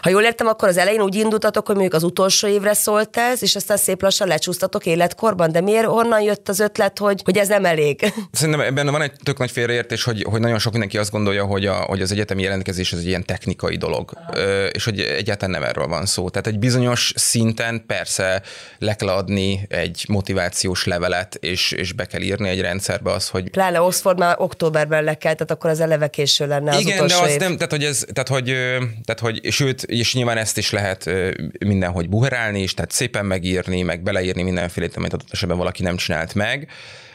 [0.00, 3.42] ha jól értem, akkor az elején úgy indultatok, hogy mondjuk az utolsó évre szólt ez,
[3.42, 7.48] és aztán szép lassan lecsúsztatok életkorban, de miért honnan jött az ötlet, hogy, hogy ez
[7.48, 8.12] nem elég?
[8.32, 11.66] Szerintem ebben van egy tök nagy félreértés, hogy, hogy nagyon sok mindenki azt gondolja, hogy,
[11.66, 14.66] a, hogy az egyetemi jelentkezés az egy ilyen technikai dolog, Aha.
[14.66, 16.28] és hogy egyáltalán nem erről van szó.
[16.28, 18.42] Tehát egy bizonyos szinten persze
[18.78, 23.50] le kell adni egy motivációs levelet, és, és be kell írni egy rendszerbe az, hogy...
[23.50, 27.14] Pláne Oxford már októberben le kell, tehát akkor az eleve késő lenne az Igen, de
[27.14, 27.38] az év.
[27.38, 28.44] nem, tehát hogy, ez, tehát, hogy,
[29.04, 31.10] tehát hogy, sőt, és nyilván ezt is lehet
[31.58, 36.34] mindenhogy buherálni, és tehát szépen megírni, meg beleírni mindenféle, amit adott esetben valaki nem csinált
[36.34, 36.68] meg,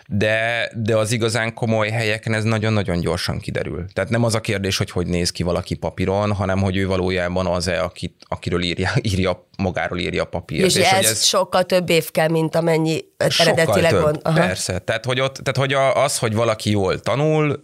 [0.08, 3.86] de, de az igazán komoly helyeken ez nagyon-nagyon gyorsan kiderül.
[3.94, 7.46] Tehát nem az a kérdés, hogy hogy néz ki valaki papíron, hanem hogy ő valójában
[7.46, 10.66] az-e, akit, akiről írja, írja magáról írja a papírt.
[10.66, 14.20] És, és ez, ez sokkal több év kell, mint amennyi eredetileg van.
[14.36, 14.80] Persze.
[14.80, 17.62] Tehát, hogy, ott, tehát, hogy az, hogy valaki jól tanul,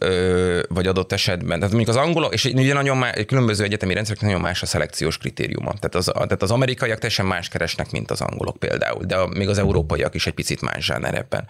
[0.70, 4.42] vagy adott esetben, tehát mondjuk az angolok, és ugye nagyon más, különböző egyetemi rendszerek nagyon
[4.42, 5.74] más a szelekciós kritériuma.
[5.74, 9.58] Tehát az, tehát az amerikaiak teljesen más keresnek, mint az angolok például, de még az
[9.58, 11.48] európaiak is egy picit más zsáner ebben.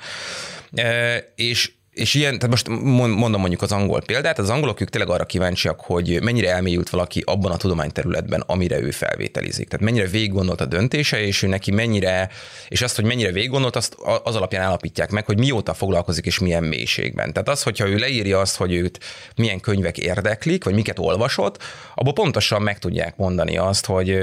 [1.36, 2.68] És és ilyen, tehát most
[3.16, 7.24] mondom mondjuk az angol példát, az angolok ők tényleg arra kíváncsiak, hogy mennyire elmélyült valaki
[7.26, 9.68] abban a tudományterületben, amire ő felvételizik.
[9.68, 12.30] Tehát mennyire végig gondolt a döntése, és ő neki mennyire,
[12.68, 16.40] és azt, hogy mennyire végig gondolt, azt az alapján állapítják meg, hogy mióta foglalkozik és
[16.40, 17.34] milyen mélységben.
[17.34, 19.00] Tehát az, hogyha ő leírja azt, hogy őt
[19.36, 21.64] milyen könyvek érdeklik, vagy miket olvasott,
[21.96, 24.20] abból pontosan meg tudják mondani azt, hogy,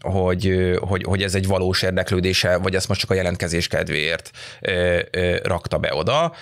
[0.00, 4.30] hogy, hogy, hogy ez egy valós érdeklődése, vagy ezt most csak a jelentkezés kedvéért
[5.42, 6.32] rakta be oda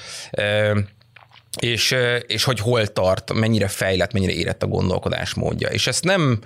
[1.60, 1.94] és,
[2.26, 5.68] és hogy hol tart, mennyire fejlett, mennyire érett a gondolkodás módja.
[5.68, 6.40] És ezt nem,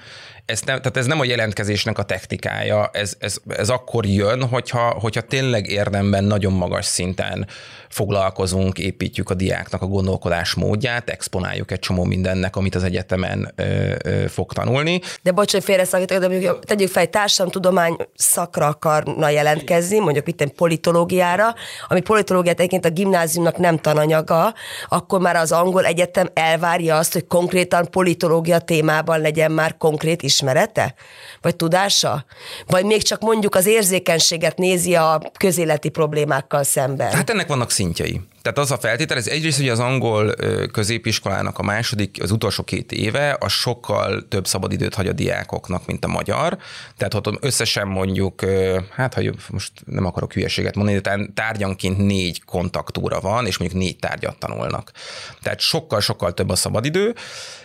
[0.51, 4.91] ez nem, tehát ez nem a jelentkezésnek a technikája, ez, ez, ez akkor jön, hogyha,
[5.01, 7.47] hogyha tényleg érdemben nagyon magas szinten
[7.89, 13.95] foglalkozunk, építjük a diáknak a gondolkodás módját, exponáljuk egy csomó mindennek, amit az egyetemen ö,
[14.05, 15.01] ö, fog tanulni.
[15.23, 20.53] De bocs, hogy félreszakítok, de mondjuk tegyük fel, társadalomtudomány szakra akarna jelentkezni, mondjuk itt egy
[20.53, 21.55] politológiára,
[21.89, 24.55] ami politológiát egyébként a gimnáziumnak nem tananyaga,
[24.89, 30.95] akkor már az angol egyetem elvárja azt, hogy konkrétan politológia témában legyen már konkrét ismerete?
[31.41, 32.25] Vagy tudása?
[32.67, 37.13] Vagy még csak mondjuk az érzékenységet nézi a közéleti problémákkal szemben?
[37.13, 38.21] Hát ennek vannak szintjei.
[38.43, 40.35] Tehát az a feltétel, ez egyrészt, hogy az angol
[40.73, 46.05] középiskolának a második, az utolsó két éve, a sokkal több szabadidőt hagy a diákoknak, mint
[46.05, 46.57] a magyar.
[46.97, 48.45] Tehát ott összesen mondjuk,
[48.91, 53.97] hát ha most nem akarok hülyeséget mondani, de tárgyanként négy kontaktúra van, és mondjuk négy
[53.97, 54.93] tárgyat tanulnak.
[55.43, 57.15] Tehát sokkal-sokkal több a szabadidő.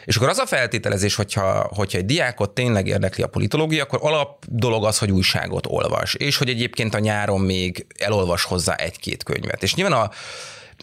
[0.06, 4.46] És akkor az a feltételezés, hogyha, hogyha egy diákot tényleg érdekli a politológia, akkor alap
[4.50, 9.64] dolog az, hogy újságot olvas, és hogy egyébként a nyáron még elolvas hozzá egy-két könyvet.
[9.64, 10.12] És nyilván a,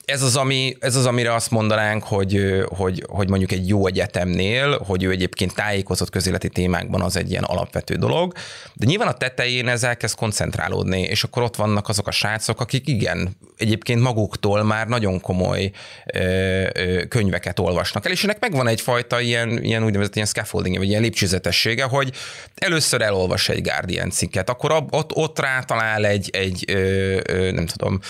[0.04, 4.78] ez az, ami, ez az, amire azt mondanánk, hogy, hogy, hogy mondjuk egy jó egyetemnél,
[4.78, 8.32] hogy ő egyébként tájékozott közéleti témákban az egy ilyen alapvető dolog,
[8.74, 12.88] de nyilván a tetején ez elkezd koncentrálódni, és akkor ott vannak azok a srácok, akik
[12.88, 15.70] igen, egyébként maguktól már nagyon komoly
[16.06, 16.18] ö,
[16.74, 21.02] ö, könyveket olvasnak el, és ennek megvan egyfajta ilyen, ilyen úgynevezett ilyen scaffolding, vagy ilyen
[21.02, 22.12] lépcsőzetessége, hogy
[22.54, 28.00] először elolvas egy Guardian cikket, akkor ott, ott rátalál egy, egy ö, ö, nem tudom,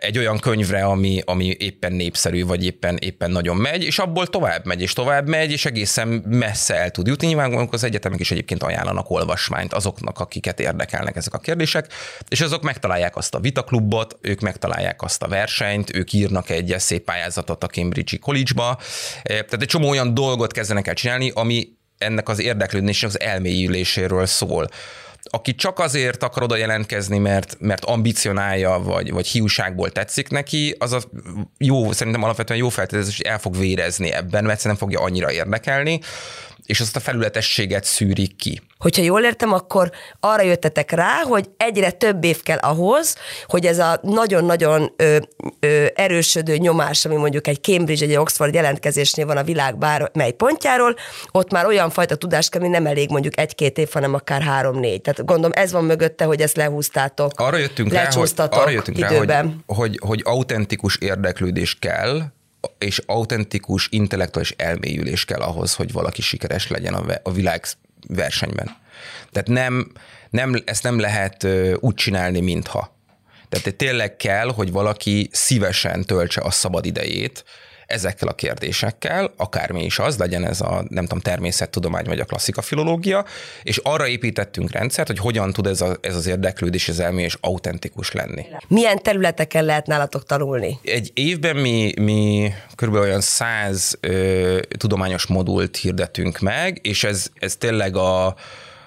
[0.00, 4.66] egy olyan könyvre, ami, ami éppen népszerű, vagy éppen, éppen nagyon megy, és abból tovább
[4.66, 7.26] megy, és tovább megy, és egészen messze el tud jutni.
[7.26, 11.86] Nyilván az egyetemek is egyébként ajánlanak olvasmányt azoknak, akiket érdekelnek ezek a kérdések,
[12.28, 17.64] és azok megtalálják azt a vitaklubot, ők megtalálják azt a versenyt, ők írnak egy pályázatot
[17.64, 18.78] a Cambridge College-ba,
[19.22, 21.68] tehát egy csomó olyan dolgot kezdenek el csinálni, ami
[21.98, 24.68] ennek az érdeklődésnek az elmélyüléséről szól
[25.34, 30.92] aki csak azért akar oda jelentkezni, mert, mert ambicionálja, vagy, vagy hiúságból tetszik neki, az
[30.92, 31.00] a
[31.58, 36.00] jó, szerintem alapvetően jó feltételezés, hogy el fog vérezni ebben, mert nem fogja annyira érdekelni,
[36.66, 38.60] és azt a felületességet szűrik ki.
[38.78, 43.14] Hogyha jól értem, akkor arra jöttetek rá, hogy egyre több év kell ahhoz,
[43.46, 45.16] hogy ez a nagyon-nagyon ö,
[45.60, 50.96] ö, erősödő nyomás, ami mondjuk egy Cambridge, egy Oxford jelentkezésnél van a világ bármely pontjáról,
[51.30, 55.00] ott már olyan fajta tudás kell, ami nem elég mondjuk egy-két év, hanem akár három-négy.
[55.00, 57.32] Tehát gondolom ez van mögötte, hogy ezt lehúztátok.
[57.40, 59.26] Arra jöttünk rá, hogy, arra jöttünk időben.
[59.26, 62.22] rá, hogy, hogy, hogy autentikus érdeklődés kell,
[62.78, 67.64] és autentikus intellektuális elmélyülés kell ahhoz, hogy valaki sikeres legyen a világ
[68.08, 68.76] versenyben.
[69.30, 69.92] Tehát nem,
[70.30, 71.46] nem, ezt nem lehet
[71.80, 72.96] úgy csinálni, mintha.
[73.48, 77.44] Tehát tényleg kell, hogy valaki szívesen töltse a szabad idejét
[77.92, 82.62] ezekkel a kérdésekkel, akármi is az, legyen ez a, nem tudom, természettudomány vagy a klasszika
[82.62, 83.24] filológia,
[83.62, 88.12] és arra építettünk rendszert, hogy hogyan tud ez, a, ez az érdeklődés, az és autentikus
[88.12, 88.46] lenni.
[88.68, 90.78] Milyen területeken lehet nálatok tanulni?
[90.82, 92.94] Egy évben mi, mi kb.
[92.94, 98.34] olyan száz ö, tudományos modult hirdetünk meg, és ez, ez tényleg a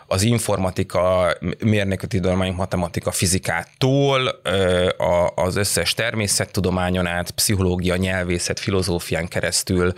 [0.07, 4.41] az informatika, mérnöki tudomány, matematika, fizikától
[5.35, 9.93] az összes természettudományon át, pszichológia, nyelvészet, filozófián keresztül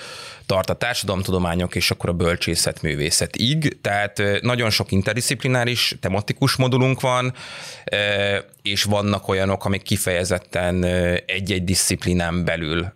[0.46, 3.82] tart a társadalomtudományok és akkor a bölcsészet művészetig.
[3.82, 7.34] Tehát nagyon sok interdisziplináris, tematikus modulunk van,
[8.62, 10.84] és vannak olyanok, amik kifejezetten
[11.26, 12.94] egy-egy disziplinán belül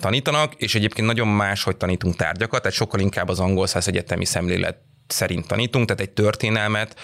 [0.00, 4.24] tanítanak, és egyébként nagyon más, hogy tanítunk tárgyakat, tehát sokkal inkább az angol száz egyetemi
[4.24, 4.76] szemlélet
[5.12, 6.96] szerint tanítunk, tehát egy történelmet,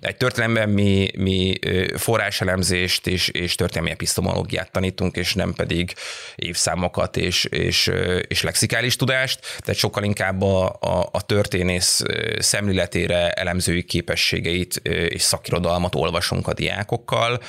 [0.00, 1.58] egy történelemben mi, mi
[1.96, 5.94] forráselemzést és, és történelmi epistemológiát tanítunk, és nem pedig
[6.36, 7.90] évszámokat és, és,
[8.28, 12.02] és lexikális tudást, tehát sokkal inkább a, a, a történész
[12.38, 14.76] szemléletére elemzői képességeit
[15.08, 17.40] és szakirodalmat olvasunk a diákokkal,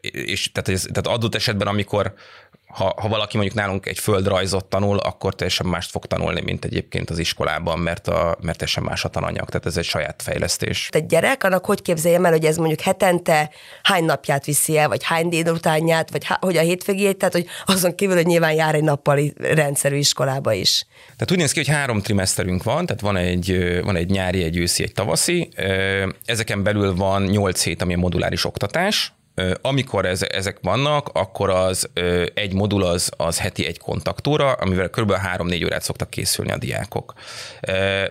[0.00, 2.14] és tehát, tehát adott esetben, amikor
[2.76, 7.10] ha, ha valaki mondjuk nálunk egy földrajzot tanul, akkor teljesen mást fog tanulni, mint egyébként
[7.10, 10.88] az iskolában, mert, a, mert teljesen más a tananyag, tehát ez egy saját fejlesztés.
[10.92, 13.50] Egy gyerek, annak hogy képzeljem el, hogy ez mondjuk hetente
[13.82, 17.94] hány napját viszi el, vagy hány délutánját, vagy há, hogy a hétvégét, tehát hogy azon
[17.94, 20.86] kívül, hogy nyilván jár egy nappali rendszerű iskolába is.
[21.02, 24.56] Tehát úgy néz ki, hogy három trimeszterünk van, tehát van egy, van egy nyári, egy
[24.56, 25.48] őszi, egy tavaszi.
[26.24, 29.14] Ezeken belül van nyolc hét, ami a moduláris oktatás,
[29.62, 31.88] amikor ez, ezek vannak, akkor az
[32.34, 35.12] egy modul az, az heti egy kontaktóra, amivel kb.
[35.36, 37.12] 3-4 órát szoktak készülni a diákok.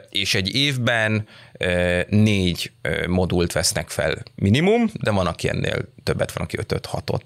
[0.10, 1.28] És egy évben
[2.10, 2.72] négy
[3.08, 7.22] modult vesznek fel minimum, de van, aki ennél többet, van, aki 5-6-ot.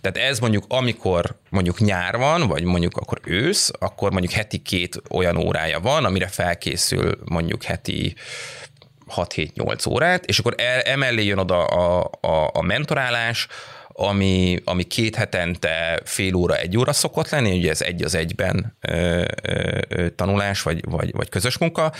[0.00, 5.02] Tehát ez mondjuk, amikor mondjuk nyár van, vagy mondjuk akkor ősz, akkor mondjuk heti két
[5.10, 8.14] olyan órája van, amire felkészül mondjuk heti
[9.16, 13.46] 6-7-8 órát, és akkor emellé jön oda a, a, a mentorálás,
[14.00, 18.76] ami, ami két hetente fél óra, egy óra szokott lenni, ugye ez egy az egyben
[18.80, 19.24] ö,
[19.88, 21.92] ö, tanulás, vagy, vagy, vagy közös munka,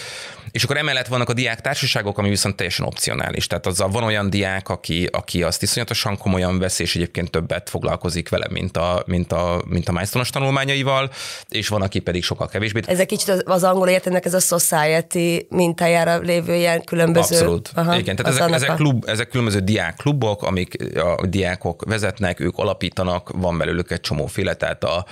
[0.51, 3.47] és akkor emellett vannak a diák társaságok, ami viszont teljesen opcionális.
[3.47, 7.71] Tehát az a, van olyan diák, aki, aki azt iszonyatosan komolyan vesz, és egyébként többet
[7.71, 11.11] foglalkozik vele, mint a, mint a, mint a májsztonos tanulmányaival,
[11.49, 12.81] és van, aki pedig sokkal kevésbé.
[12.87, 17.37] Ezek kicsit az, az angol értenek ez a society mintájára lévő ilyen különböző.
[17.37, 17.71] Abszolút.
[17.75, 18.75] Aha, Igen, tehát ezek, ezek, a...
[18.75, 24.55] klub, ezek különböző diák klubok, amik a diákok vezetnek, ők alapítanak, van belőlük egy csomóféle,
[24.55, 25.05] tehát a,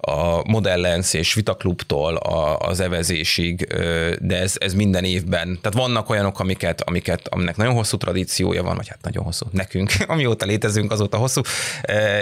[0.00, 3.66] a Modellens és Vitaklubtól a, az evezésig,
[4.20, 8.76] de ez, ez minden évben, tehát vannak olyanok, amiket, amiket, aminek nagyon hosszú tradíciója van,
[8.76, 11.40] vagy hát nagyon hosszú, nekünk, amióta létezünk, azóta hosszú,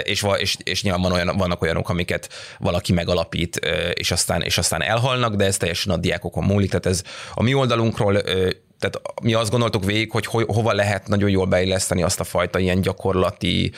[0.03, 3.55] és, és, és nyilván van olyan, vannak olyanok, amiket valaki megalapít,
[3.93, 7.53] és aztán, és aztán elhalnak, de ez teljesen a diákokon múlik, tehát ez a mi
[7.53, 8.21] oldalunkról
[8.81, 12.59] tehát mi azt gondoltuk végig, hogy ho, hova lehet nagyon jól beilleszteni azt a fajta
[12.59, 13.71] ilyen gyakorlati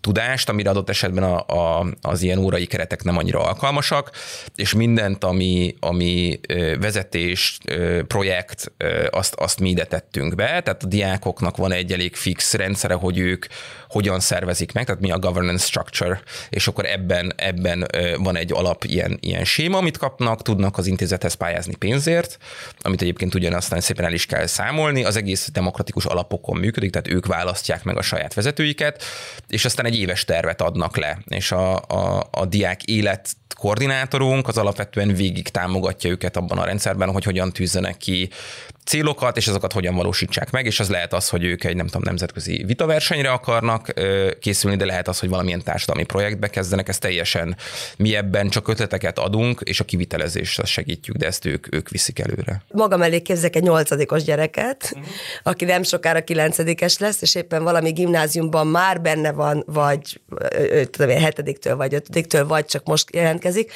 [0.00, 4.10] tudást, amire adott esetben a, a, az ilyen órai keretek nem annyira alkalmasak,
[4.54, 6.40] és mindent, ami, ami
[6.80, 7.58] vezetés,
[8.06, 8.72] projekt,
[9.10, 13.18] azt, azt mi ide tettünk be, tehát a diákoknak van egy elég fix rendszere, hogy
[13.18, 13.46] ők
[13.88, 17.86] hogyan szervezik meg, tehát mi a governance structure, és akkor ebben, ebben
[18.16, 22.38] van egy alap ilyen, ilyen séma, amit kapnak, tudnak az intézethez pályázni pénzért,
[22.80, 27.08] amit egyébként ugyan aztán szépen el is kell számolni, az egész demokratikus alapokon működik, tehát
[27.08, 29.02] ők választják meg a saját vezetőiket,
[29.48, 34.58] és aztán egy éves tervet adnak le, és a, a, a diák élet koordinátorunk az
[34.58, 38.30] alapvetően végig támogatja őket abban a rendszerben, hogy hogyan tűzzenek ki
[38.84, 42.02] célokat, és azokat hogyan valósítsák meg, és az lehet az, hogy ők egy nem tudom,
[42.04, 43.92] nemzetközi vitaversenyre akarnak
[44.40, 47.56] készülni, de lehet az, hogy valamilyen társadalmi projektbe kezdenek, ez teljesen
[47.96, 52.62] mi ebben csak ötleteket adunk, és a kivitelezést segítjük, de ezt ők, ők viszik előre.
[52.72, 54.96] Magam elé képzek egy nyolcadikos gyereket,
[55.42, 60.20] aki nem sokára kilencedikes lesz, és éppen valami gimnáziumban már benne van, vagy
[60.90, 63.72] tudom én, hetediktől, vagy ötödiktől, vagy csak most jelentkezik,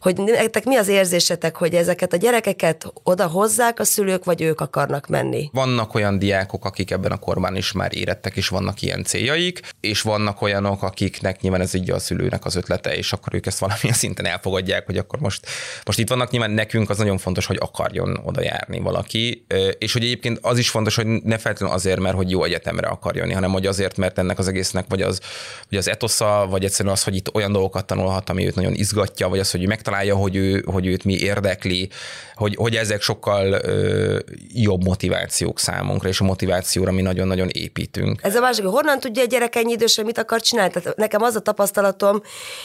[0.00, 4.60] hogy nektek mi az érzésetek, hogy ezeket a gyerekeket oda hozzák a szülők, vagy ők
[4.60, 5.50] akarnak menni.
[5.52, 10.02] Vannak olyan diákok, akik ebben a korban is már érettek, és vannak ilyen céljaik, és
[10.02, 13.96] vannak olyanok, akiknek nyilván ez így a szülőnek az ötlete, és akkor ők ezt valamilyen
[13.96, 15.46] szinten elfogadják, hogy akkor most,
[15.84, 19.46] most itt vannak, nyilván nekünk az nagyon fontos, hogy akarjon oda járni valaki,
[19.78, 23.16] és hogy egyébként az is fontos, hogy ne feltétlenül azért, mert hogy jó egyetemre akar
[23.16, 25.20] jönni, hanem hogy azért, mert ennek az egésznek vagy az,
[25.70, 29.28] vagy az etosza, vagy egyszerűen az, hogy itt olyan dolgokat tanulhat, ami őt nagyon izgatja,
[29.28, 31.88] vagy az, hogy ő megtalálja, hogy, ő, hogy őt mi érdekli,
[32.34, 34.18] hogy, hogy ezek sokkal ö,
[34.52, 38.20] jobb motivációk számunkra, és a motivációra mi nagyon-nagyon építünk.
[38.22, 40.72] Ez a másik, honnan tudja a gyerek ennyi idősen mit akar csinálni?
[40.72, 42.22] Tehát nekem az a tapasztalatom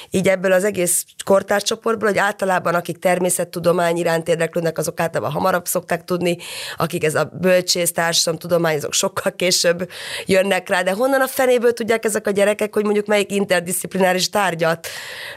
[0.09, 6.03] így ebből az egész kortárcsoportból, hogy általában akik természettudomány iránt érdeklődnek, azok általában hamarabb szokták
[6.03, 6.37] tudni,
[6.77, 7.93] akik ez a bölcsész,
[8.37, 9.89] tudomány, azok sokkal később
[10.25, 14.87] jönnek rá, de honnan a fenéből tudják ezek a gyerekek, hogy mondjuk melyik interdisziplináris tárgyat,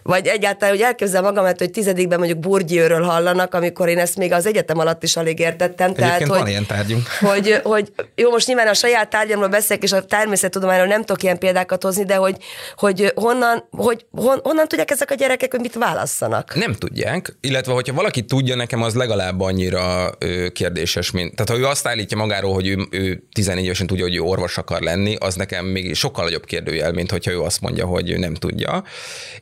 [0.03, 4.47] vagy egyáltalán, hogy elképzel magamat, hogy tizedikben mondjuk Bourdieu-ről hallanak, amikor én ezt még az
[4.47, 5.87] egyetem alatt is alig értettem.
[5.87, 7.07] Egyébként tehát, van hogy, ilyen tárgyunk.
[7.33, 11.39] Hogy, hogy jó, most nyilván a saját tárgyamról beszélek, és a természettudományról nem tudok ilyen
[11.39, 12.37] példákat hozni, de hogy,
[12.77, 16.55] hogy honnan, hogy hon, honnan tudják ezek a gyerekek, hogy mit válasszanak?
[16.55, 21.35] Nem tudják, illetve hogyha valaki tudja, nekem az legalább annyira ö, kérdéses, mint.
[21.35, 24.59] Tehát ha ő azt állítja magáról, hogy ő, ő 14 évesen tudja, hogy ő orvos
[24.59, 28.17] akar lenni, az nekem még sokkal nagyobb kérdőjel, mint hogyha ő azt mondja, hogy ő
[28.17, 28.85] nem tudja.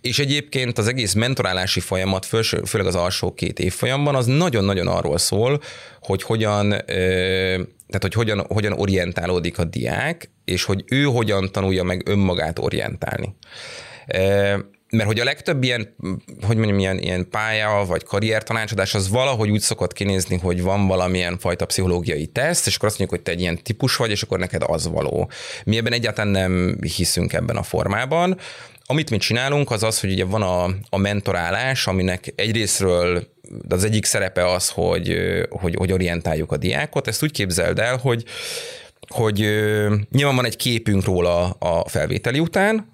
[0.01, 2.25] És egyébként az egész mentorálási folyamat,
[2.65, 5.61] főleg az alsó két évfolyamban, az nagyon-nagyon arról szól,
[6.01, 12.09] hogy hogyan, tehát hogy hogyan, hogyan orientálódik a diák, és hogy ő hogyan tanulja meg
[12.09, 13.35] önmagát orientálni.
[14.91, 15.95] Mert hogy a legtöbb ilyen,
[16.43, 21.39] hogy mondjam, ilyen, ilyen pálya vagy karriertanácsadás az valahogy úgy szokott kinézni, hogy van valamilyen
[21.39, 24.39] fajta pszichológiai teszt, és akkor azt mondjuk, hogy te egy ilyen típus vagy, és akkor
[24.39, 25.31] neked az való.
[25.65, 28.39] Mi ebben egyáltalán nem hiszünk ebben a formában.
[28.87, 33.29] Amit mi csinálunk, az az, hogy ugye van a, a mentorálás, aminek egyrésztről
[33.69, 35.17] az egyik szerepe az, hogy,
[35.51, 37.07] hogy, hogy orientáljuk a diákot.
[37.07, 38.25] Ezt úgy képzeld el, hogy,
[39.09, 39.39] hogy
[40.11, 42.90] nyilván van egy képünk róla a felvételi után,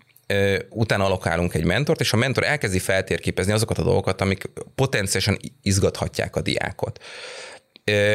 [0.69, 6.37] utána alokálunk egy mentort, és a mentor elkezdi feltérképezni azokat a dolgokat, amik potenciálisan izgathatják
[6.37, 7.01] a diákot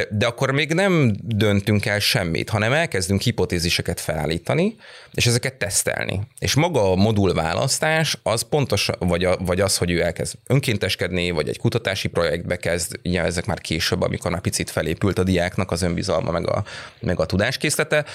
[0.09, 4.75] de akkor még nem döntünk el semmit, hanem elkezdünk hipotéziseket felállítani,
[5.13, 6.21] és ezeket tesztelni.
[6.39, 11.31] És maga a modul választás az pontos, vagy, a, vagy az, hogy ő elkezd önkénteskedni,
[11.31, 15.71] vagy egy kutatási projektbe kezd, ugye ezek már később, amikor már picit felépült a diáknak
[15.71, 16.63] az önbizalma, meg a,
[16.99, 18.05] meg a tudáskészlete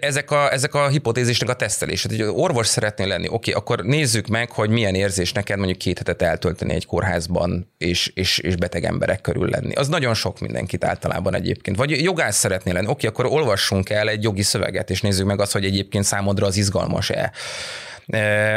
[0.00, 2.06] ezek, a, ezek a hipotézisnek a tesztelés.
[2.06, 6.22] hogy orvos szeretnél lenni, oké, akkor nézzük meg, hogy milyen érzés neked mondjuk két hetet
[6.22, 9.74] eltölteni egy kórházban, és, és, és beteg emberek körül lenni.
[9.74, 11.76] Az nagyon sok mindenkit általában egyébként.
[11.76, 15.52] Vagy jogász szeretnél lenni, oké, akkor olvassunk el egy jogi szöveget, és nézzük meg azt,
[15.52, 17.32] hogy egyébként számodra az izgalmas-e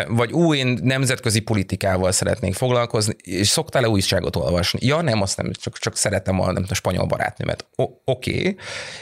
[0.08, 4.80] vagy új nemzetközi politikával szeretnék foglalkozni, és szoktál-e újságot olvasni?
[4.82, 7.66] Ja, nem, azt nem, csak, csak szeretem a, nem a spanyol barátnőmet.
[7.76, 8.38] Oké.
[8.38, 8.56] Okay.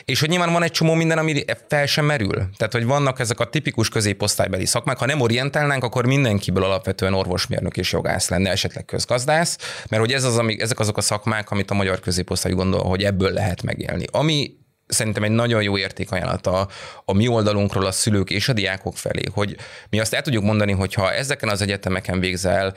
[0.05, 2.49] És hogy nyilván van egy csomó minden, ami fel sem merül.
[2.57, 7.77] Tehát, hogy vannak ezek a tipikus középosztálybeli szakmák, ha nem orientálnánk, akkor mindenkiből alapvetően orvosmérnök
[7.77, 9.57] és jogász lenne, esetleg közgazdász,
[9.89, 13.03] mert hogy ez az, ami, ezek azok a szakmák, amit a magyar középosztály gondol, hogy
[13.03, 14.05] ebből lehet megélni.
[14.11, 16.67] Ami szerintem egy nagyon jó értékajánlata
[17.05, 19.55] a mi oldalunkról a szülők és a diákok felé, hogy
[19.89, 22.73] mi azt el tudjuk mondani, hogy ha ezeken az egyetemeken végzel,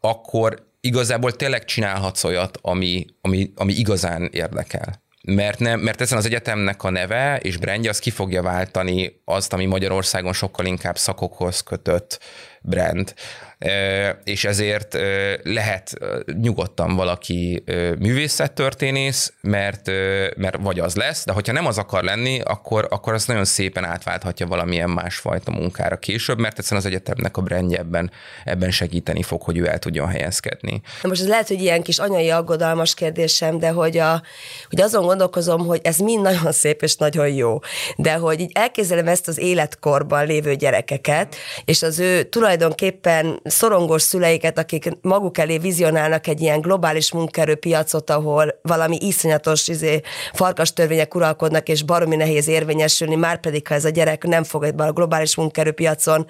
[0.00, 5.02] akkor igazából tényleg csinálhatsz olyat, ami, ami, ami igazán érdekel.
[5.22, 9.52] Mert, nem, mert ezen az egyetemnek a neve és brandje az ki fogja váltani azt,
[9.52, 12.20] ami Magyarországon sokkal inkább szakokhoz kötött
[12.62, 13.14] brand
[14.24, 14.98] és ezért
[15.42, 15.98] lehet
[16.40, 17.64] nyugodtan valaki
[17.98, 19.86] művészettörténész, mert,
[20.36, 23.84] mert vagy az lesz, de hogyha nem az akar lenni, akkor, akkor az nagyon szépen
[23.84, 28.10] átválthatja valamilyen másfajta munkára később, mert egyszerűen az egyetemnek a brandje ebben,
[28.44, 30.80] ebben segíteni fog, hogy ő el tudjon helyezkedni.
[31.02, 34.22] Na most ez lehet, hogy ilyen kis anyai aggodalmas kérdésem, de hogy, a,
[34.68, 37.58] hogy azon gondolkozom, hogy ez mind nagyon szép és nagyon jó,
[37.96, 44.58] de hogy így elképzelem ezt az életkorban lévő gyerekeket, és az ő tulajdonképpen szorongos szüleiket,
[44.58, 50.00] akik maguk elé vizionálnak egy ilyen globális munkerőpiacot, ahol valami iszonyatos izé,
[50.32, 54.74] farkas törvények uralkodnak, és baromi nehéz érvényesülni, már pedig ha ez a gyerek nem fog
[54.76, 56.26] a globális munkerőpiacon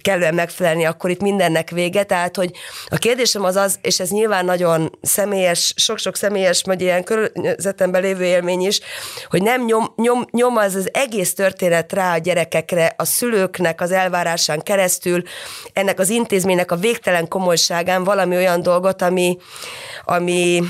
[0.00, 2.04] kellően megfelelni, akkor itt mindennek vége.
[2.04, 2.50] Tehát, hogy
[2.88, 8.24] a kérdésem az az, és ez nyilván nagyon személyes, sok-sok személyes, vagy ilyen környezetemben lévő
[8.24, 8.80] élmény is,
[9.28, 13.92] hogy nem nyom, nyom, nyom az az egész történet rá a gyerekekre, a szülőknek az
[13.92, 15.22] elvárásán keresztül,
[15.72, 19.38] ennek az intézmény intézménynek a végtelen komolyságán valami olyan dolgot, ami,
[20.04, 20.62] ami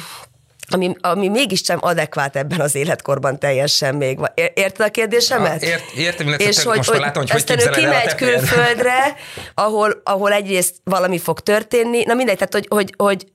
[0.68, 4.18] ami, ami mégiscsak adekvát ebben az életkorban teljesen még.
[4.54, 5.62] Érted a kérdésemet?
[5.62, 9.16] Ja, ért, értem, és hogy, most hogy, látom, hogy hogy ő kimegy külföldre,
[9.54, 13.26] ahol, ahol egyrészt valami fog történni, na mindegy, tehát hogy, hogy, hogy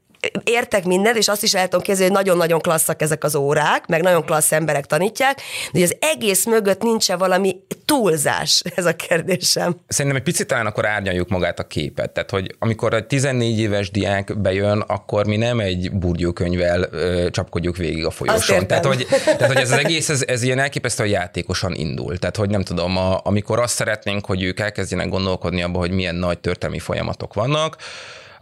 [0.43, 4.01] értek mindent, és azt is el tudom képzelni, hogy nagyon-nagyon klasszak ezek az órák, meg
[4.01, 5.35] nagyon klassz emberek tanítják,
[5.71, 7.55] de hogy az egész mögött nincsen valami
[7.85, 9.75] túlzás, ez a kérdésem.
[9.87, 12.11] Szerintem egy picit talán akkor árnyaljuk magát a képet.
[12.11, 17.77] Tehát, hogy amikor egy 14 éves diák bejön, akkor mi nem egy burgyókönyvvel ö, csapkodjuk
[17.77, 18.67] végig a folyosón.
[18.67, 22.17] Tehát hogy, tehát, hogy ez az egész, ez, ez ilyen elképesztően játékosan indul.
[22.17, 26.15] Tehát, hogy nem tudom, a, amikor azt szeretnénk, hogy ők elkezdjenek gondolkodni abba, hogy milyen
[26.15, 27.77] nagy történelmi folyamatok vannak,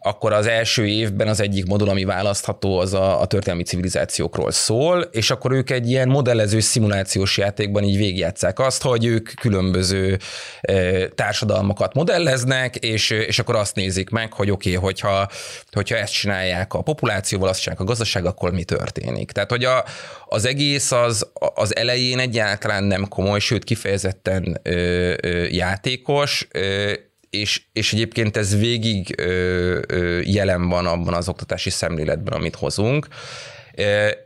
[0.01, 5.01] akkor az első évben az egyik modul, ami választható, az a, a történelmi civilizációkról szól,
[5.01, 10.17] és akkor ők egy ilyen modellező szimulációs játékban így végigjátszák azt, hogy ők különböző
[10.61, 15.29] e, társadalmakat modelleznek, és, és akkor azt nézik meg, hogy oké, okay, hogyha,
[15.71, 19.31] hogyha ezt csinálják a populációval, azt csinálják a gazdaság, akkor mi történik.
[19.31, 19.83] Tehát, hogy a,
[20.25, 26.93] az egész az, az elején egyáltalán nem komoly, sőt kifejezetten ö, ö, játékos, ö,
[27.29, 33.07] és, és egyébként ez végig ö, ö, jelen van abban az oktatási szemléletben, amit hozunk.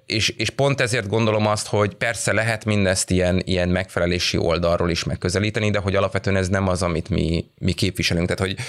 [0.05, 5.03] És, és pont ezért gondolom azt, hogy persze lehet mindezt ilyen, ilyen megfelelési oldalról is
[5.03, 8.27] megközelíteni, de hogy alapvetően ez nem az, amit mi, mi képviselünk.
[8.27, 8.65] Tehát, hogy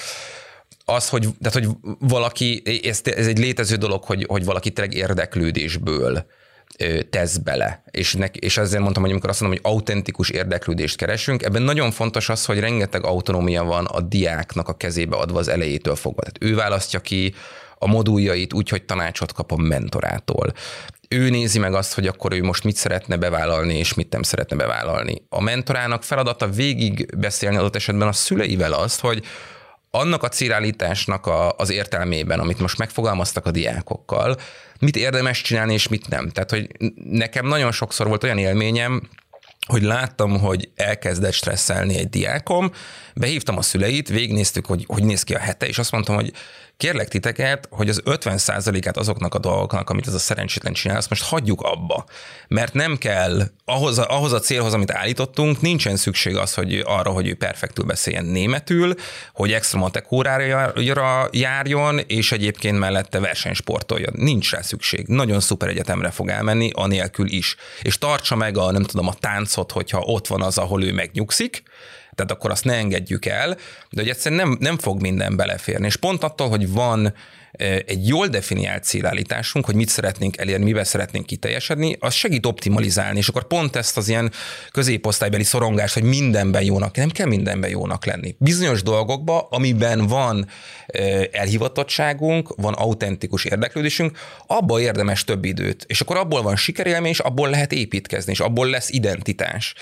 [0.84, 6.26] az, hogy, tehát, hogy valaki, ez, ez egy létező dolog, hogy, hogy valaki tényleg érdeklődésből
[7.10, 7.82] tesz bele.
[7.90, 11.90] És, nek, és ezért mondtam, hogy amikor azt mondom, hogy autentikus érdeklődést keresünk, ebben nagyon
[11.90, 16.20] fontos az, hogy rengeteg autonómia van a diáknak a kezébe adva az elejétől fogva.
[16.20, 17.34] Tehát ő választja ki
[17.78, 20.52] a moduljait úgy, hogy tanácsot kap a mentorától.
[21.08, 24.56] Ő nézi meg azt, hogy akkor ő most mit szeretne bevállalni, és mit nem szeretne
[24.56, 25.22] bevállalni.
[25.28, 29.24] A mentorának feladata végig beszélni adott esetben a szüleivel azt, hogy
[29.90, 34.36] annak a célállításnak a, az értelmében, amit most megfogalmaztak a diákokkal,
[34.80, 36.28] mit érdemes csinálni, és mit nem.
[36.28, 36.68] Tehát, hogy
[37.10, 39.08] nekem nagyon sokszor volt olyan élményem,
[39.66, 42.70] hogy láttam, hogy elkezdett stresszelni egy diákom,
[43.14, 46.32] behívtam a szüleit, végignéztük, hogy hogy néz ki a hete, és azt mondtam, hogy
[46.76, 51.24] kérlek titeket, hogy az 50%-át azoknak a dolgoknak, amit ez a szerencsétlen csinál, azt most
[51.24, 52.04] hagyjuk abba.
[52.48, 57.10] Mert nem kell, ahhoz a, ahhoz a célhoz, amit állítottunk, nincsen szükség az, hogy arra,
[57.10, 58.94] hogy ő perfektül beszéljen németül,
[59.32, 64.12] hogy extra matek órára járjon, és egyébként mellette versenysportoljon.
[64.16, 65.06] Nincs rá szükség.
[65.06, 67.56] Nagyon szuper egyetemre fog elmenni, anélkül is.
[67.82, 71.62] És tartsa meg a, nem tudom, a táncot, hogyha ott van az, ahol ő megnyugszik,
[72.14, 73.48] tehát akkor azt ne engedjük el,
[73.90, 75.86] de hogy egyszerűen nem, nem fog minden beleférni.
[75.86, 77.14] És pont attól, hogy van
[77.86, 83.28] egy jól definiált célállításunk, hogy mit szeretnénk elérni, mivel szeretnénk kiteljesedni, az segít optimalizálni, és
[83.28, 84.32] akkor pont ezt az ilyen
[84.70, 88.34] középosztálybeli szorongást, hogy mindenben jónak, nem kell mindenben jónak lenni.
[88.38, 90.48] Bizonyos dolgokban, amiben van
[91.32, 97.50] elhivatottságunk, van autentikus érdeklődésünk, abba érdemes több időt, és akkor abból van sikerélmény, és abból
[97.50, 99.74] lehet építkezni, és abból lesz identitás.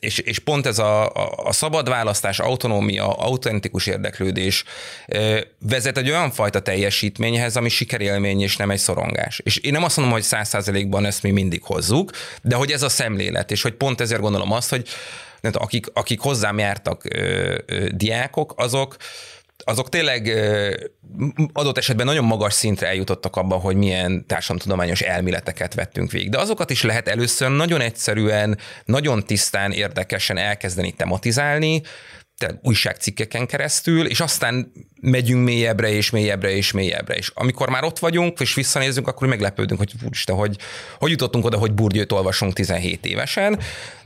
[0.00, 4.64] És, és pont ez a, a, a szabad választás, autonómia, autentikus érdeklődés
[5.58, 9.40] vezet egy olyan fajta teljesítményhez, ami sikerélmény és nem egy szorongás.
[9.44, 12.10] És én nem azt mondom, hogy száz százalékban ezt mi mindig hozzuk,
[12.42, 14.88] de hogy ez a szemlélet, és hogy pont ezért gondolom azt, hogy
[15.52, 18.96] akik, akik hozzám jártak ö, ö, diákok, azok
[19.64, 20.32] azok tényleg
[21.52, 26.30] adott esetben nagyon magas szintre eljutottak abban, hogy milyen társadalomtudományos elméleteket vettünk végig.
[26.30, 31.82] De azokat is lehet először nagyon egyszerűen, nagyon tisztán, érdekesen elkezdeni tematizálni,
[32.62, 34.72] újságcikkeken keresztül, és aztán
[35.02, 37.14] megyünk mélyebbre és mélyebbre és mélyebbre.
[37.14, 40.56] És amikor már ott vagyunk, és visszanézünk, akkor meglepődünk, hogy úristen, hogy,
[40.98, 43.58] hogy jutottunk oda, hogy Burgyőt olvasunk 17 évesen,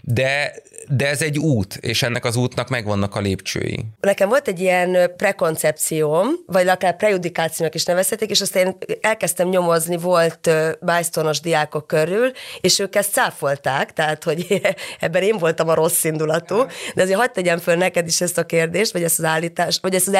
[0.08, 0.54] de,
[0.88, 3.84] de ez egy út, és ennek az útnak megvannak a lépcsői.
[4.00, 9.96] Nekem volt egy ilyen prekoncepcióm, vagy akár prejudikációnak is nevezhetik, és aztán én elkezdtem nyomozni,
[9.96, 12.30] volt bájsztonos diákok körül,
[12.60, 14.60] és ők ezt cáfolták, tehát hogy
[15.00, 16.56] ebben én voltam a rossz indulatú,
[16.94, 19.94] de azért hagyd tegyem föl neked is ezt a kérdést, vagy ezt az állítást, vagy
[19.94, 20.14] ezt az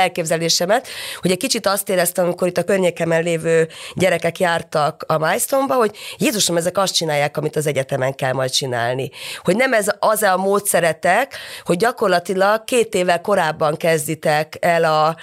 [0.71, 0.89] elképzelésemet,
[1.21, 5.97] hogy egy kicsit azt éreztem, amikor itt a környékemen lévő gyerekek jártak a Milestone-ba, hogy
[6.19, 9.11] Jézusom, ezek azt csinálják, amit az egyetemen kell majd csinálni.
[9.43, 15.17] Hogy nem ez az a módszeretek, hogy gyakorlatilag két évvel korábban kezditek el a,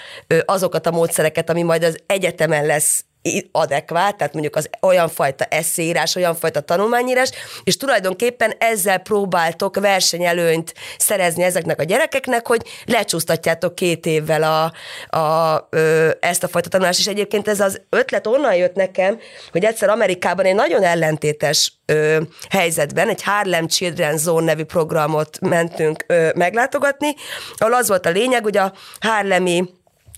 [0.46, 3.04] azokat a módszereket, ami majd az egyetemen lesz
[3.52, 7.32] adekvát, tehát mondjuk az olyan fajta eszéírás, olyan fajta tanulmányírás,
[7.64, 15.68] és tulajdonképpen ezzel próbáltok versenyelőnyt szerezni ezeknek a gyerekeknek, hogy lecsúsztatjátok két évvel a, a,
[15.70, 19.20] ö, ezt a fajta tanulást, és egyébként ez az ötlet onnan jött nekem,
[19.52, 26.04] hogy egyszer Amerikában egy nagyon ellentétes ö, helyzetben, egy Harlem Children's Zone nevű programot mentünk
[26.08, 27.16] ö, meglátogatni,
[27.58, 29.64] ahol az volt a lényeg, hogy a Harlemi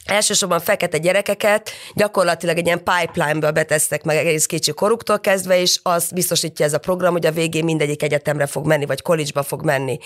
[0.06, 6.14] elsősorban fekete gyerekeket gyakorlatilag egy ilyen pipeline-ből betesznek meg egész kicsi koruktól kezdve, és azt
[6.14, 9.98] biztosítja ez a program, hogy a végén mindegyik egyetemre fog menni, vagy college fog menni.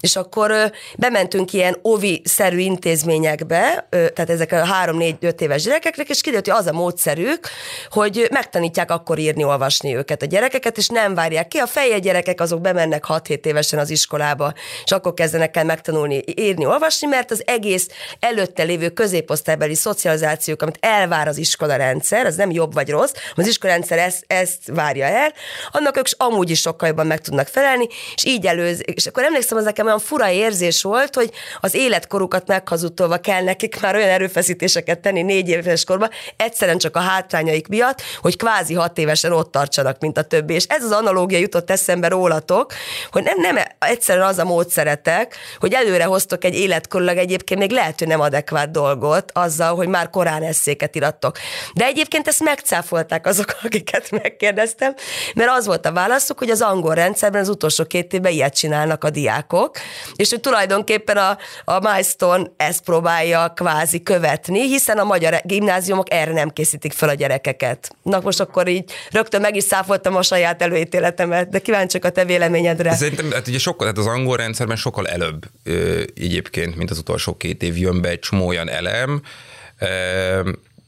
[0.00, 0.64] És akkor ö,
[0.98, 6.66] bementünk ilyen ovi-szerű intézményekbe, ö, tehát ezek a három-négy-öt éves gyerekeknek, és kiderült, hogy az
[6.66, 7.48] a módszerük,
[7.90, 11.58] hogy megtanítják akkor írni, olvasni őket a gyerekeket, és nem várják ki.
[11.58, 14.52] A feje gyerekek azok bemennek 6-7 évesen az iskolába,
[14.84, 17.88] és akkor kezdenek el megtanulni írni, olvasni, mert az egész
[18.20, 23.12] előtte lévő középosztály korosztálybeli szocializációk, amit elvár az iskola rendszer, az nem jobb vagy rossz,
[23.34, 25.32] az iskola rendszer ezt, ezt várja el,
[25.70, 28.80] annak ők amúgy is sokkal jobban meg tudnak felelni, és így előz.
[28.84, 31.30] És akkor emlékszem, az nekem olyan fura érzés volt, hogy
[31.60, 37.00] az életkorukat meghazudtolva kell nekik már olyan erőfeszítéseket tenni négy éves korban, egyszerűen csak a
[37.00, 40.54] hátrányaik miatt, hogy kvázi hat évesen ott tartsanak, mint a többi.
[40.54, 42.72] És ez az analógia jutott eszembe rólatok,
[43.10, 47.98] hogy nem, nem egyszerűen az a módszeretek, hogy előre hoztok egy életkorilag egyébként még lehet,
[47.98, 51.38] hogy nem adekvát dolgot, azzal, hogy már korán eszéket irattok.
[51.74, 54.94] De egyébként ezt megcáfolták azok, akiket megkérdeztem,
[55.34, 59.04] mert az volt a válaszuk, hogy az angol rendszerben az utolsó két évben ilyet csinálnak
[59.04, 59.76] a diákok,
[60.16, 66.32] és hogy tulajdonképpen a, a Milestone ezt próbálja kvázi követni, hiszen a magyar gimnáziumok erre
[66.32, 67.90] nem készítik fel a gyerekeket.
[68.02, 72.24] Na most akkor így rögtön meg is száfoltam a saját előítéletemet, de kíváncsiak a te
[72.24, 72.94] véleményedre.
[72.94, 77.36] Szerintem hát ugye sokkal, tehát az angol rendszerben sokkal előbb ö, egyébként, mint az utolsó
[77.36, 79.19] két év jön be egy csomó olyan elem,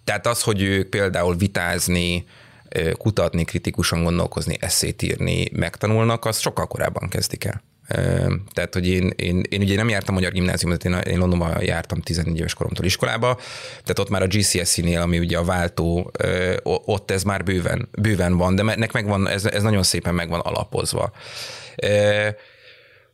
[0.04, 2.24] tehát az, hogy ők például vitázni,
[2.98, 7.62] kutatni, kritikusan gondolkozni, eszét írni megtanulnak, az sokkal korábban kezdik el.
[8.52, 12.38] Tehát, hogy én, én, én ugye nem jártam magyar gimnáziumot, én, én Londonban jártam 14
[12.38, 13.34] éves koromtól iskolába,
[13.70, 16.12] tehát ott már a GCSE-nél, ami ugye a váltó,
[16.64, 21.12] ott ez már bőven, bőven van, de ennek megvan, ez, ez nagyon szépen megvan alapozva.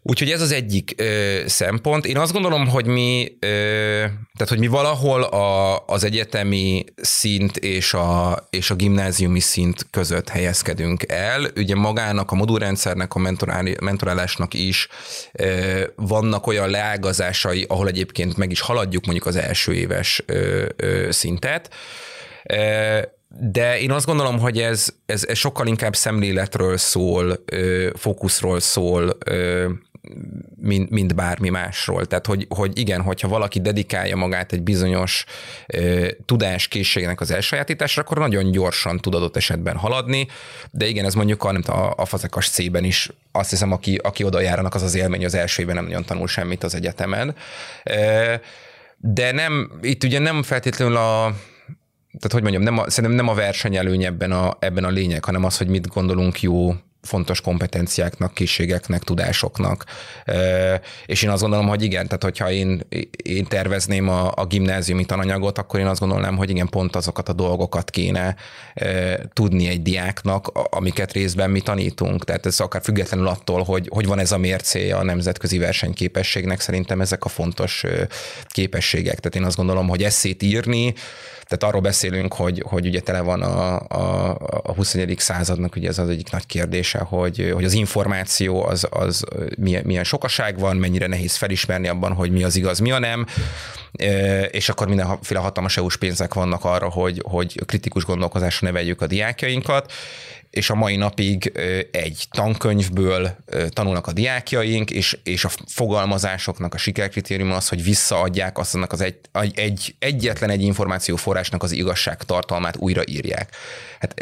[0.03, 2.07] Úgyhogy ez az egyik ö, szempont.
[2.07, 3.47] Én azt gondolom, hogy mi, ö,
[4.37, 10.29] tehát hogy mi valahol a, az egyetemi szint és a, és a gimnáziumi szint között
[10.29, 11.47] helyezkedünk el.
[11.57, 13.19] Ugye magának, a modulrendszernek, a
[13.81, 14.89] mentorálásnak is
[15.33, 21.11] ö, vannak olyan leágazásai, ahol egyébként meg is haladjuk mondjuk az első éves ö, ö,
[21.11, 21.75] szintet.
[23.41, 27.45] De én azt gondolom, hogy ez, ez, ez sokkal inkább szemléletről szól,
[27.95, 29.19] fókuszról szól,
[30.57, 32.07] mint, mint bármi másról.
[32.07, 35.25] Tehát, hogy, hogy igen, hogyha valaki dedikálja magát egy bizonyos
[35.67, 40.27] ö, tudáskészségnek az elsajátításra, akkor nagyon gyorsan tud adott esetben haladni,
[40.71, 44.25] de igen, ez mondjuk a, nem a, a fazekas C-ben is azt hiszem, aki, aki
[44.25, 47.35] oda járnak, az az élmény, az első évben nem nagyon tanul semmit az egyetemen.
[47.85, 48.35] Ö,
[48.97, 51.35] de nem, itt ugye nem feltétlenül a
[52.19, 55.45] tehát hogy mondjam, nem a, szerintem nem a versenyelőny ebben a, ebben a lényeg, hanem
[55.45, 59.85] az, hogy mit gondolunk jó fontos kompetenciáknak, készségeknek, tudásoknak.
[61.07, 62.87] És én azt gondolom, hogy igen, tehát hogyha én,
[63.23, 67.33] én tervezném a, a gimnáziumi tananyagot, akkor én azt gondolnám, hogy igen, pont azokat a
[67.33, 68.37] dolgokat kéne
[69.33, 72.25] tudni egy diáknak, amiket részben mi tanítunk.
[72.25, 77.01] Tehát ez akár függetlenül attól, hogy, hogy van ez a mércéje a nemzetközi versenyképességnek, szerintem
[77.01, 77.85] ezek a fontos
[78.47, 79.19] képességek.
[79.19, 80.95] Tehát én azt gondolom, hogy eszét írni,
[81.49, 85.19] tehát arról beszélünk, hogy, hogy ugye tele van a, a, a 21.
[85.19, 89.25] századnak, ugye ez az egyik nagy kérdés, kérdése, hogy, hogy az információ az, az
[89.59, 93.27] milyen, milyen sokaság van, mennyire nehéz felismerni abban, hogy mi az igaz, mi a nem,
[94.51, 99.93] és akkor mindenféle hatalmas EU-s pénzek vannak arra, hogy, hogy kritikus gondolkozásra neveljük a diákjainkat,
[100.59, 101.53] és a mai napig
[101.91, 103.37] egy tankönyvből
[103.69, 109.01] tanulnak a diákjaink, és, és a fogalmazásoknak a sikerkritérium az, hogy visszaadják azt annak az
[109.01, 109.19] egy,
[109.55, 113.57] egy, egyetlen egy információforrásnak az igazság tartalmát újraírják.
[114.01, 114.15] Hát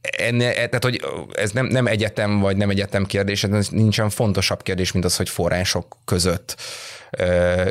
[0.00, 4.92] enne, tehát, hogy ez nem, nem egyetem vagy nem egyetem kérdés, ez nincsen fontosabb kérdés,
[4.92, 6.56] mint az, hogy források között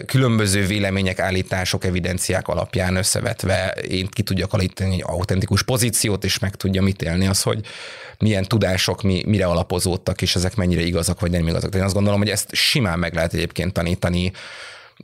[0.06, 6.56] különböző vélemények, állítások, evidenciák alapján összevetve én ki tudjak alítani egy autentikus pozíciót, és meg
[6.56, 7.66] tudjam ítélni az, hogy
[8.20, 11.70] milyen tudások mi, mire alapozódtak, és ezek mennyire igazak, vagy nem igazak.
[11.70, 14.32] De én azt gondolom, hogy ezt simán meg lehet egyébként tanítani.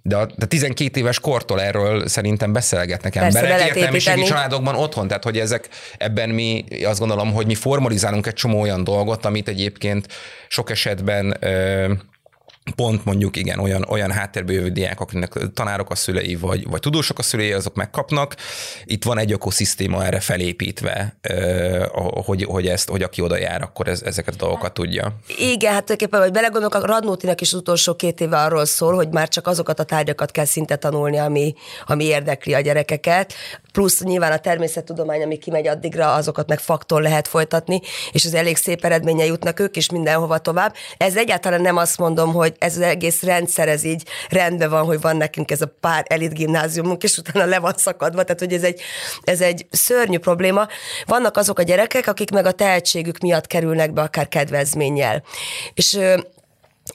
[0.02, 5.40] De a de 12 éves kortól erről szerintem beszélgetnek emberek értelmiségi családokban otthon, tehát hogy
[5.40, 10.08] ezek ebben mi azt gondolom, hogy mi formalizálunk egy csomó olyan dolgot, amit egyébként
[10.48, 11.92] sok esetben ö,
[12.76, 17.20] pont mondjuk igen, olyan, olyan háttérből jövő diák, akiknek tanárok a szülei, vagy, vagy tudósok
[17.20, 18.36] a szülei, azok megkapnak.
[18.86, 21.18] Itt van egy ökoszisztéma erre felépítve,
[22.26, 25.16] hogy, hogy, ezt, hogy aki oda jár, akkor ez, ezeket a dolgokat tudja.
[25.28, 29.10] Igen, hát tulajdonképpen, hogy belegondolok, a Radnótinak is az utolsó két éve arról szól, hogy
[29.10, 31.54] már csak azokat a tárgyakat kell szinte tanulni, ami,
[31.86, 33.34] ami érdekli a gyerekeket,
[33.74, 38.58] plusz nyilván a természettudomány, ami kimegy addigra, azokat meg faktor lehet folytatni, és az elég
[38.58, 40.76] szép eredménye jutnak ők is mindenhova tovább.
[40.98, 45.02] Ez egyáltalán nem azt mondom, hogy ez az egész rendszer, ez így rendben van, hogy
[45.02, 48.64] van nekünk ez a pár elit gimnáziumunk, és utána le van szakadva, tehát hogy ez
[48.64, 48.82] egy,
[49.24, 50.68] ez egy szörnyű probléma.
[51.06, 55.24] Vannak azok a gyerekek, akik meg a tehetségük miatt kerülnek be akár kedvezménnyel.
[55.74, 56.00] És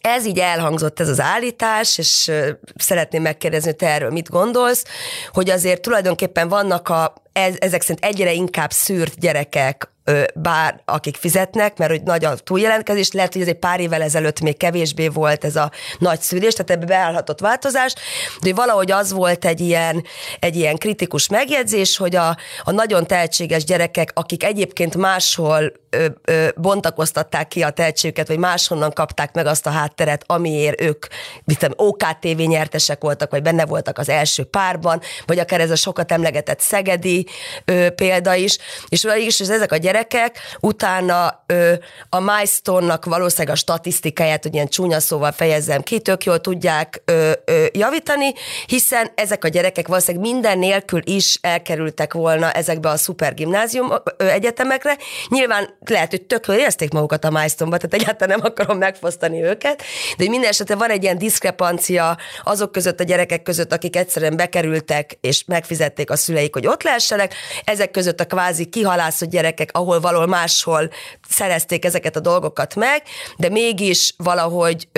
[0.00, 2.30] ez így elhangzott ez az állítás, és
[2.76, 4.84] szeretném megkérdezni, hogy te erről mit gondolsz,
[5.32, 7.14] hogy azért tulajdonképpen vannak a,
[7.58, 9.90] ezek szerint egyre inkább szűrt gyerekek,
[10.34, 14.40] bár akik fizetnek, mert hogy nagy a túljelentkezés, lehet, hogy ez egy pár évvel ezelőtt
[14.40, 17.94] még kevésbé volt ez a nagy szűrés, tehát ebbe beállhatott változás,
[18.40, 20.04] de valahogy az volt egy ilyen,
[20.38, 26.48] egy ilyen kritikus megjegyzés, hogy a, a nagyon tehetséges gyerekek, akik egyébként máshol ö, ö,
[26.56, 31.06] bontakoztatták ki a tehetségüket, vagy máshonnan kapták meg azt a hátteret, amiért ők
[31.44, 36.12] mit OKTV nyertesek voltak, vagy benne voltak az első párban, vagy akár ez a sokat
[36.12, 37.26] emlegetett Szegedi
[37.64, 41.72] ö, példa is, és, és ezek a gyerekek gyerekek, utána ö,
[42.08, 47.30] a milestone-nak valószínűleg a statisztikáját, hogy ilyen csúnya szóval fejezzem ki, tök jól tudják ö,
[47.44, 48.32] ö, javítani,
[48.66, 54.96] hiszen ezek a gyerekek valószínűleg minden nélkül is elkerültek volna ezekbe a szupergimnázium egyetemekre.
[55.28, 59.82] Nyilván lehet, hogy tök érezték magukat a milestone-ba, tehát egyáltalán nem akarom megfosztani őket,
[60.16, 65.18] de minden esetre van egy ilyen diszkrepancia azok között a gyerekek között, akik egyszerűen bekerültek
[65.20, 67.34] és megfizették a szüleik, hogy ott lehessenek,
[67.64, 70.90] ezek között a kvázi kihalászott gyerekek, ahol ahol valahol máshol
[71.28, 73.02] szerezték ezeket a dolgokat meg,
[73.36, 74.88] de mégis valahogy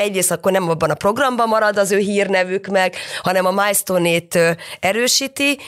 [0.00, 4.38] egyrészt akkor nem abban a programban marad az ő hírnevük meg, hanem a milestone-ét
[4.80, 5.58] erősíti,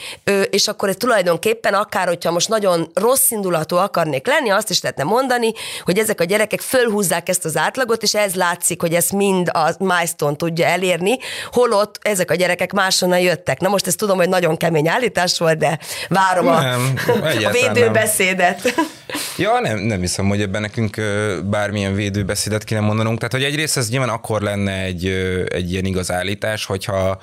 [0.49, 5.51] és akkor tulajdonképpen akár, hogyha most nagyon rossz indulatú akarnék lenni, azt is lehetne mondani,
[5.83, 9.75] hogy ezek a gyerekek fölhúzzák ezt az átlagot, és ez látszik, hogy ezt mind a
[9.77, 11.17] milestone tudja elérni,
[11.51, 13.59] holott ezek a gyerekek máshonnan jöttek.
[13.59, 15.79] Na most ezt tudom, hogy nagyon kemény állítás volt, de
[16.09, 18.63] várom nem, a, a védőbeszédet.
[18.63, 18.85] Nem.
[19.37, 21.01] Ja, nem, nem hiszem, hogy ebben nekünk
[21.43, 23.17] bármilyen védőbeszédet kéne mondanunk.
[23.17, 25.05] Tehát, hogy egyrészt ez nyilván akkor lenne egy,
[25.49, 27.21] egy ilyen igaz állítás, hogyha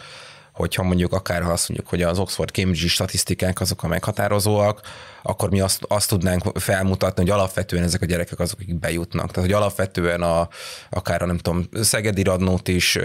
[0.53, 4.81] hogyha mondjuk akár ha azt mondjuk, hogy az Oxford Cambridge statisztikák azok a meghatározóak,
[5.23, 9.31] akkor mi azt, azt tudnánk felmutatni, hogy alapvetően ezek a gyerekek azok, akik bejutnak.
[9.31, 10.49] Tehát, hogy alapvetően a,
[10.91, 12.99] akár a nem tudom, Szegedi Radnót is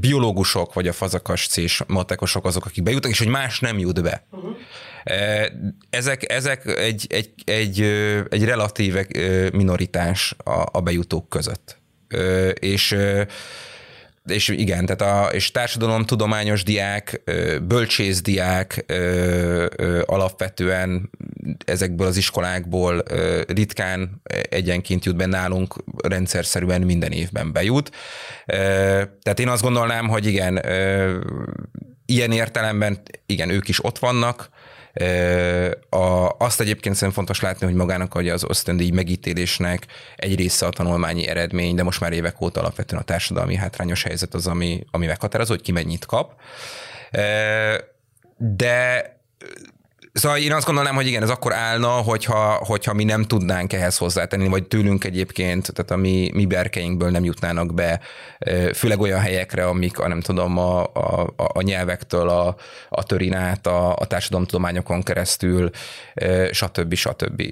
[0.00, 4.26] biológusok, vagy a fazakas és matekosok azok, akik bejutnak, és hogy más nem jut be.
[4.30, 4.56] Uh-huh.
[5.90, 7.80] Ezek, ezek egy, egy, egy,
[8.28, 9.06] egy relatíve
[9.52, 11.84] minoritás a, a bejutók között.
[12.54, 12.96] És
[14.26, 17.22] és igen, tehát a és társadalomtudományos diák,
[17.62, 18.84] bölcsészdiák
[20.04, 21.10] alapvetően
[21.64, 23.02] ezekből az iskolákból
[23.46, 27.90] ritkán egyenként jut be nálunk, rendszerszerűen minden évben bejut.
[29.22, 30.60] Tehát én azt gondolnám, hogy igen,
[32.06, 34.48] ilyen értelemben igen, ők is ott vannak,
[35.88, 39.86] a, azt egyébként szerintem fontos látni, hogy magának hogy az ösztöndíj megítélésnek
[40.16, 44.34] egy része a tanulmányi eredmény, de most már évek óta alapvetően a társadalmi hátrányos helyzet
[44.34, 46.40] az, ami, ami meghatározó, hogy ki mennyit kap.
[48.36, 49.15] De
[50.16, 53.96] Szóval én azt gondolnám, hogy igen, ez akkor állna, hogyha, hogyha mi nem tudnánk ehhez
[53.96, 58.00] hozzátenni, vagy tőlünk egyébként, tehát a mi, mi berkeinkből nem jutnának be,
[58.74, 62.56] főleg olyan helyekre, amik, a, nem tudom, a, a, a nyelvektől, a,
[62.88, 65.70] a törin át, a, a társadalomtudományokon keresztül,
[66.50, 66.94] stb.
[66.94, 67.42] stb.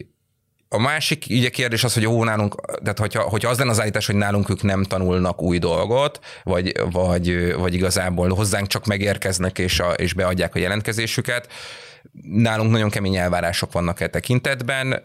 [0.68, 4.06] a másik ugye kérdés az, hogy ó, nálunk, tehát hogyha, hogyha az lenne az állítás,
[4.06, 9.80] hogy nálunk ők nem tanulnak új dolgot, vagy, vagy, vagy igazából hozzánk csak megérkeznek és,
[9.80, 11.48] a, és beadják a jelentkezésüket,
[12.22, 15.00] nálunk nagyon kemény elvárások vannak e tekintetben.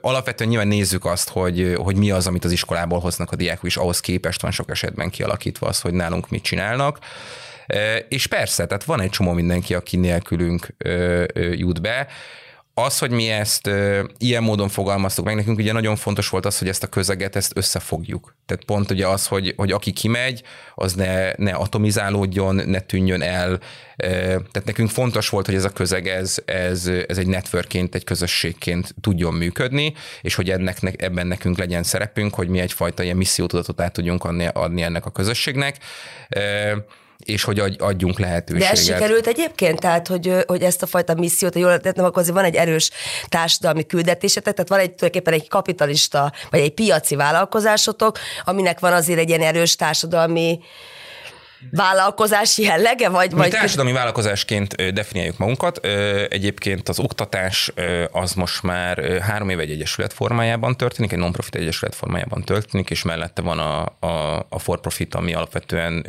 [0.00, 3.76] Alapvetően nyilván nézzük azt, hogy, hogy mi az, amit az iskolából hoznak a diákok, és
[3.76, 6.98] ahhoz képest van sok esetben kialakítva az, hogy nálunk mit csinálnak.
[8.08, 10.66] És persze, tehát van egy csomó mindenki, aki nélkülünk
[11.52, 12.06] jut be.
[12.76, 16.58] Az, hogy mi ezt ö, ilyen módon fogalmaztuk meg, nekünk ugye nagyon fontos volt az,
[16.58, 18.36] hogy ezt a közeget, ezt összefogjuk.
[18.46, 20.42] Tehát pont ugye az, hogy, hogy aki kimegy,
[20.74, 23.60] az ne, ne atomizálódjon, ne tűnjön el.
[23.96, 28.04] Ö, tehát nekünk fontos volt, hogy ez a közeg, ez, ez, ez egy networkként, egy
[28.04, 33.80] közösségként tudjon működni, és hogy ennek, ebben nekünk legyen szerepünk, hogy mi egyfajta ilyen missziótudatot
[33.80, 35.78] át tudjunk adni, adni ennek a közösségnek.
[36.28, 36.76] Ö,
[37.24, 38.72] és hogy adjunk lehetőséget.
[38.72, 39.80] De ez sikerült egyébként?
[39.80, 42.90] Tehát, hogy, hogy ezt a fajta missziót, hogy jól tettem, akkor azért van egy erős
[43.28, 49.18] társadalmi küldetésetek, tehát van egy tulajdonképpen egy kapitalista, vagy egy piaci vállalkozásotok, aminek van azért
[49.18, 50.60] egy ilyen erős társadalmi
[51.70, 53.08] vállalkozás jellege?
[53.08, 53.50] Vagy, Mi vagy...
[53.50, 55.86] társadalmi vállalkozásként definiáljuk magunkat.
[56.28, 57.72] Egyébként az oktatás
[58.10, 63.02] az most már három éve egy egyesület formájában történik, egy non-profit egyesület formájában történik, és
[63.02, 66.06] mellette van a, a, a for-profit, ami alapvetően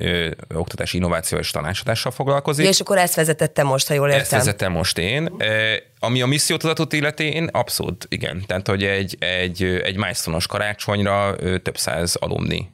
[0.53, 2.63] oktatási innováció és tanácsadással foglalkozik.
[2.63, 4.21] Ja, és akkor ezt vezetette most, ha jól értem.
[4.21, 5.33] Ezt vezettem most én.
[6.05, 8.43] Ami a missziótudatot illeti, én abszolút igen.
[8.47, 12.73] Tehát, hogy egy, egy, egy milestone karácsonyra több száz alumni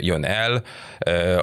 [0.00, 0.62] jön el.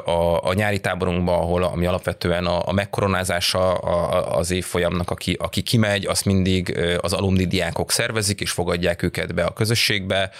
[0.06, 6.06] A, a nyári táborunkban, ahol ami alapvetően a, a megkoronázása az évfolyamnak, aki, aki kimegy,
[6.06, 10.32] azt mindig az alumni diákok szervezik, és fogadják őket be a közösségbe.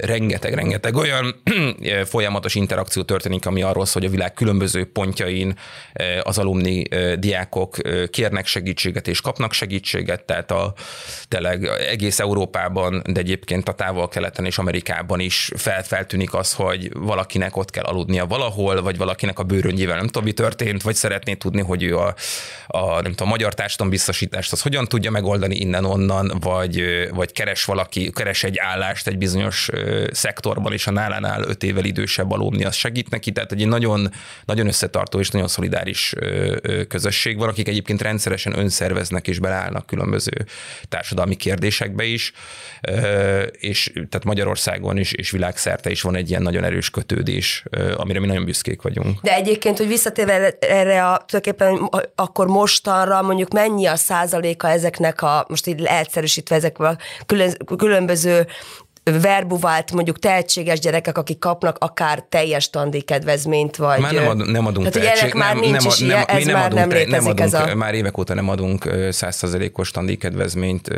[0.00, 1.42] Rengeteg-rengeteg olyan
[2.04, 5.58] folyamatos interakció történik, ami arról szól, hogy a világ különböző pontjain
[6.22, 6.82] az alumni
[7.18, 7.76] diákok
[8.10, 9.75] kérnek segítséget és kapnak segítséget,
[10.26, 10.74] tehát a
[11.28, 17.56] tényleg egész Európában, de egyébként a távol-keleten és Amerikában is fel, feltűnik az, hogy valakinek
[17.56, 21.62] ott kell aludnia valahol, vagy valakinek a bőröngyével nem tudom, mi történt, vagy szeretné tudni,
[21.62, 22.14] hogy ő a,
[22.66, 23.54] a nem tudom, a magyar
[23.88, 26.82] biztosítást az hogyan tudja megoldani innen-onnan, vagy,
[27.14, 29.68] vagy keres valaki, keres egy állást egy bizonyos
[30.10, 33.32] szektorban, és a nálánál öt évvel idősebb alumni, az segít neki.
[33.32, 34.10] Tehát egy nagyon,
[34.44, 36.14] nagyon összetartó és nagyon szolidáris
[36.88, 40.46] közösség van, akik egyébként rendszeresen önszerveznek és beleállnak különböző
[40.88, 42.32] társadalmi kérdésekbe is,
[43.58, 47.64] és tehát Magyarországon is, és világszerte is van egy ilyen nagyon erős kötődés,
[47.96, 49.20] amire mi nagyon büszkék vagyunk.
[49.20, 55.44] De egyébként, hogy visszatérve erre a tulajdonképpen akkor mostanra mondjuk mennyi a százaléka ezeknek a,
[55.48, 58.46] most így leegyszerűsítve ezekből a külön, különböző
[59.10, 64.00] verbuvált mondjuk tehetséges gyerekek, akik kapnak akár teljes tandíjkedvezményt, vagy...
[64.00, 66.64] Már nem, ad, nem adunk tehát, tehetség, nem, nem, nem, is, nem, ez nem már
[66.64, 67.74] adunk, nem létezik nem adunk, ez a...
[67.74, 70.90] Már évek óta nem adunk százszerzelékos tandíjkedvezményt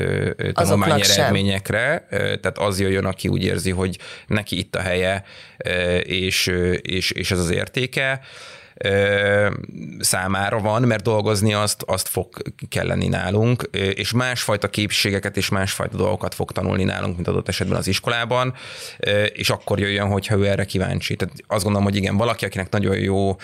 [0.53, 5.25] tanulmányi eredményekre, tehát az jöjjön, aki úgy érzi, hogy neki itt a helye,
[6.03, 6.47] és,
[6.83, 8.21] és, és ez az értéke
[9.99, 12.29] számára van, mert dolgozni azt, azt fog
[12.69, 17.87] kelleni nálunk, és másfajta képességeket és másfajta dolgokat fog tanulni nálunk, mint adott esetben az
[17.87, 18.55] iskolában,
[19.33, 21.17] és akkor jöjjön, hogyha ő erre kíváncsi.
[21.17, 23.37] Tehát azt gondolom, hogy igen, valaki, akinek nagyon jó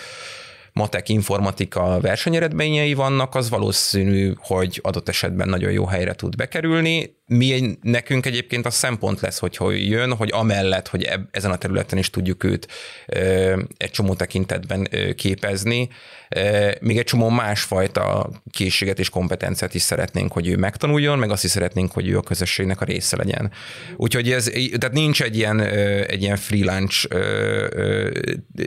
[0.73, 7.14] matek, informatika versenyeredményei vannak, az valószínű, hogy adott esetben nagyon jó helyre tud bekerülni.
[7.27, 11.97] Mi nekünk egyébként a szempont lesz, hogy jön, hogy amellett, hogy eb, ezen a területen
[11.97, 12.67] is tudjuk őt
[13.07, 15.89] ö, egy csomó tekintetben ö, képezni,
[16.29, 21.43] ö, még egy csomó másfajta készséget és kompetenciát is szeretnénk, hogy ő megtanuljon, meg azt
[21.43, 23.51] is szeretnénk, hogy ő a közösségnek a része legyen.
[23.95, 24.43] Úgyhogy ez,
[24.77, 25.59] tehát nincs egy ilyen,
[26.07, 27.07] egy ilyen freelance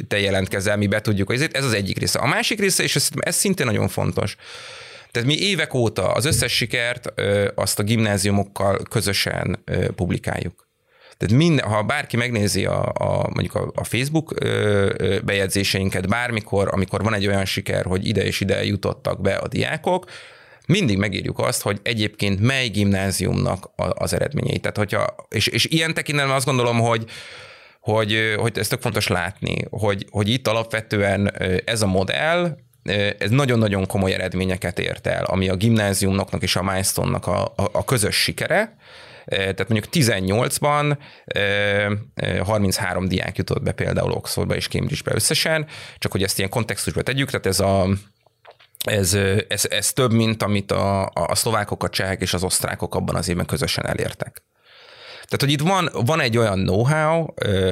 [0.09, 2.19] te jelentkezel, mi be tudjuk, ez az egyik része.
[2.19, 4.37] A másik része, és ez, ez szintén nagyon fontos,
[5.11, 7.13] tehát mi évek óta az összes sikert
[7.55, 10.69] azt a gimnáziumokkal közösen publikáljuk.
[11.17, 14.35] Tehát minden, ha bárki megnézi a, a mondjuk a, a Facebook
[15.25, 20.05] bejegyzéseinket bármikor, amikor van egy olyan siker, hogy ide és ide jutottak be a diákok,
[20.67, 24.59] mindig megírjuk azt, hogy egyébként mely gimnáziumnak az eredményei.
[24.59, 27.05] Tehát, hogyha, és, és ilyen tekintetben azt gondolom, hogy
[27.81, 31.33] hogy, hogy ez tök fontos látni, hogy, hogy itt alapvetően
[31.65, 32.57] ez a modell,
[33.19, 37.85] ez nagyon-nagyon komoly eredményeket ért el, ami a gimnáziumnak és a milestone a, a, a
[37.85, 38.77] közös sikere,
[39.29, 40.97] tehát mondjuk 18-ban
[42.45, 45.67] 33 diák jutott be például Oxfordba és Cambridge-be összesen,
[45.99, 47.89] csak hogy ezt ilyen kontextusba tegyük, tehát ez a
[48.79, 49.15] ez,
[49.49, 53.29] ez, ez több, mint amit a, a szlovákok, a csehek és az osztrákok abban az
[53.29, 54.43] évben közösen elértek.
[55.29, 57.27] Tehát, hogy itt van, van egy olyan know-how,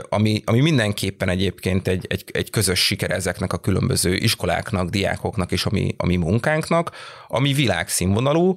[0.09, 5.65] ami, ami mindenképpen egyébként egy, egy, egy közös siker ezeknek a különböző iskoláknak, diákoknak és
[5.65, 6.91] a mi, a mi munkánknak,
[7.29, 8.55] ami világszínvonalú,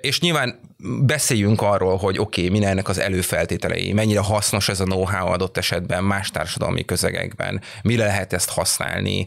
[0.00, 4.84] És nyilván beszéljünk arról, hogy oké, okay, mi ennek az előfeltételei, mennyire hasznos ez a
[4.84, 9.26] know-how adott esetben más társadalmi közegekben, mire lehet ezt használni,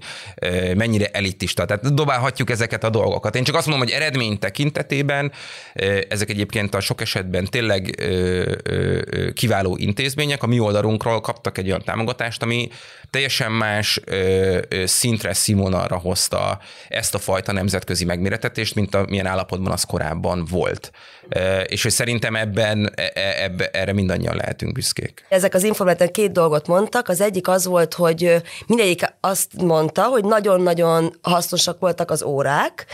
[0.76, 1.66] mennyire elitista.
[1.66, 3.36] Tehát dobálhatjuk ezeket a dolgokat.
[3.36, 5.32] Én csak azt mondom, hogy eredmény tekintetében
[6.10, 8.04] ezek egyébként a sok esetben tényleg
[9.34, 10.44] kiváló intézmények.
[10.44, 12.70] A mi oldalunkról kaptak egy olyan támogatást, ami
[13.10, 14.00] teljesen más
[14.86, 20.92] szintre, színvonalra hozta ezt a fajta nemzetközi megméretetést, mint a, milyen állapotban az korábban volt
[21.68, 25.26] és hogy szerintem ebben e, e, ebbe, erre mindannyian lehetünk büszkék.
[25.30, 27.08] Ezek az informátorok két dolgot mondtak.
[27.08, 28.36] Az egyik az volt, hogy
[28.68, 32.86] mindegyik azt mondta, hogy nagyon-nagyon hasznosak voltak az órák,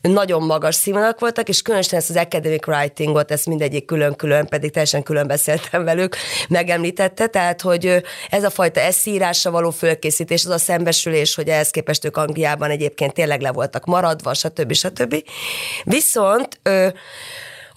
[0.00, 5.02] nagyon magas színvonalak voltak, és különösen ezt az academic writingot, ezt mindegyik külön-külön, pedig teljesen
[5.02, 6.16] külön beszéltem velük,
[6.48, 12.04] megemlítette, tehát hogy ez a fajta eszírásra való fölkészítés, az a szembesülés, hogy ehhez képest
[12.04, 14.72] ők Angliában egyébként tényleg le voltak maradva, stb.
[14.72, 15.24] stb.
[15.84, 16.60] Viszont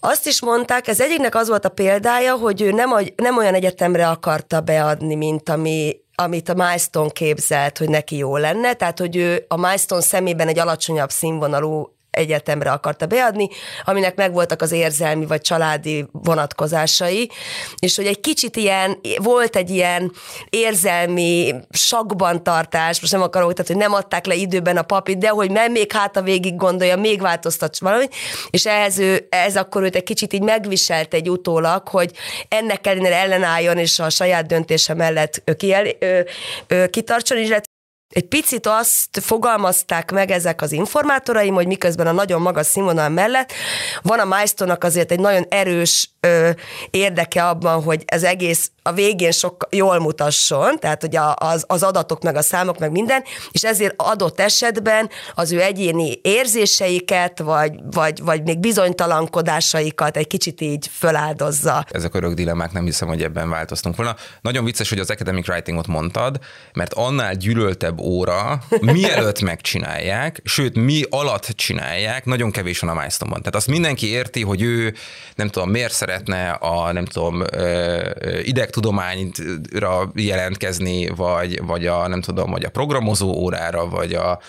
[0.05, 4.07] azt is mondták, ez egyiknek az volt a példája, hogy ő nem, nem olyan egyetemre
[4.07, 9.45] akarta beadni, mint ami amit a Milestone képzelt, hogy neki jó lenne, tehát hogy ő
[9.47, 13.49] a Milestone szemében egy alacsonyabb színvonalú egyetemre akarta beadni,
[13.83, 17.31] aminek megvoltak az érzelmi vagy családi vonatkozásai,
[17.79, 20.11] és hogy egy kicsit ilyen, volt egy ilyen
[20.49, 25.29] érzelmi sakban tartás, most nem akarok, tehát hogy nem adták le időben a papírt, de
[25.29, 28.15] hogy nem még hát a végig gondolja, még változtat valamit,
[28.49, 32.11] és ehhez ő, ez akkor őt egy kicsit így megviselt egy utólag, hogy
[32.47, 35.85] ennek ellenére ellenálljon, és a saját döntése mellett kiel,
[36.67, 37.74] ö, kitartson, illetve
[38.15, 43.53] egy picit azt fogalmazták meg ezek az informátoraim, hogy miközben a nagyon magas színvonal mellett
[44.01, 46.49] van a milestone azért egy nagyon erős ö,
[46.89, 52.23] érdeke abban, hogy ez egész a végén sok jól mutasson, tehát hogy az, az adatok,
[52.23, 58.23] meg a számok, meg minden, és ezért adott esetben az ő egyéni érzéseiket, vagy, vagy,
[58.23, 61.85] vagy még bizonytalankodásaikat egy kicsit így föláldozza.
[61.91, 64.15] Ezek a örök dilemmák nem hiszem, hogy ebben változtunk volna.
[64.41, 66.39] Nagyon vicces, hogy az academic writingot mondtad,
[66.73, 73.31] mert annál gyűlöltebb óra, mielőtt megcsinálják, sőt, mi alatt csinálják, nagyon kevés van a milestone
[73.31, 74.93] Tehát azt mindenki érti, hogy ő,
[75.35, 77.43] nem tudom, miért szeretne a, nem tudom,
[78.75, 84.39] idegtudományra jelentkezni, vagy, vagy a, nem tudom, vagy a programozó órára, vagy a,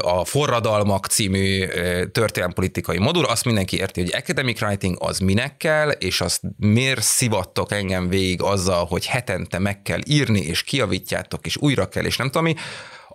[0.00, 1.66] a Forradalmak című
[2.12, 7.72] történelmpolitikai modul, azt mindenki érti, hogy academic writing az minek kell, és azt miért szivattok
[7.72, 12.26] engem végig azzal, hogy hetente meg kell írni, és kiavítjátok, és újra kell, és nem
[12.26, 12.54] tudom mi,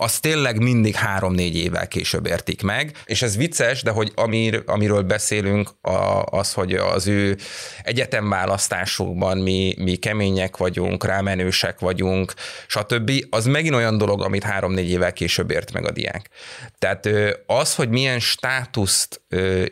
[0.02, 2.92] az tényleg mindig három-négy évvel később értik meg.
[3.06, 7.38] És ez vicces, de hogy amir, amiről beszélünk, a, az, hogy az ő
[7.84, 12.34] egyetemválasztásukban mi, mi kemények vagyunk, rámenősek vagyunk,
[12.68, 16.30] stb., az megint olyan dolog, amit három-négy évvel később ért meg a diák.
[16.80, 17.10] Tehát
[17.46, 19.22] az, hogy milyen státuszt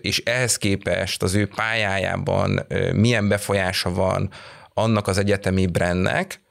[0.01, 4.29] és ehhez képest az ő pályájában milyen befolyása van
[4.73, 6.41] annak az egyetemi brandnek,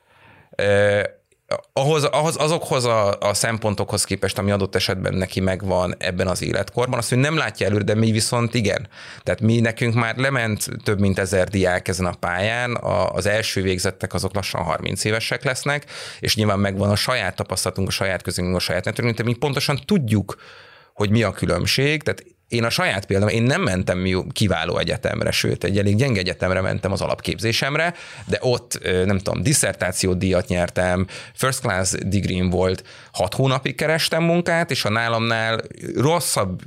[1.72, 6.98] ahhoz, ahhoz, azokhoz a, a szempontokhoz képest, ami adott esetben neki megvan ebben az életkorban,
[6.98, 8.88] azt ő nem látja előre, de mi viszont igen.
[9.22, 13.62] Tehát mi nekünk már lement több mint ezer diák ezen a pályán, a, az első
[13.62, 15.84] végzettek azok lassan 30 évesek lesznek,
[16.20, 19.80] és nyilván megvan a saját tapasztalatunk, a saját közünk, a saját netörünk, de mi pontosan
[19.84, 20.36] tudjuk,
[20.94, 25.64] hogy mi a különbség, tehát én a saját példám, én nem mentem kiváló egyetemre, sőt,
[25.64, 27.94] egy elég gyenge egyetemre mentem az alapképzésemre,
[28.26, 32.84] de ott, nem tudom, diszertáció díjat nyertem, first class degree volt,
[33.18, 35.60] hat hónapig kerestem munkát, és a nálamnál
[35.96, 36.60] rosszabb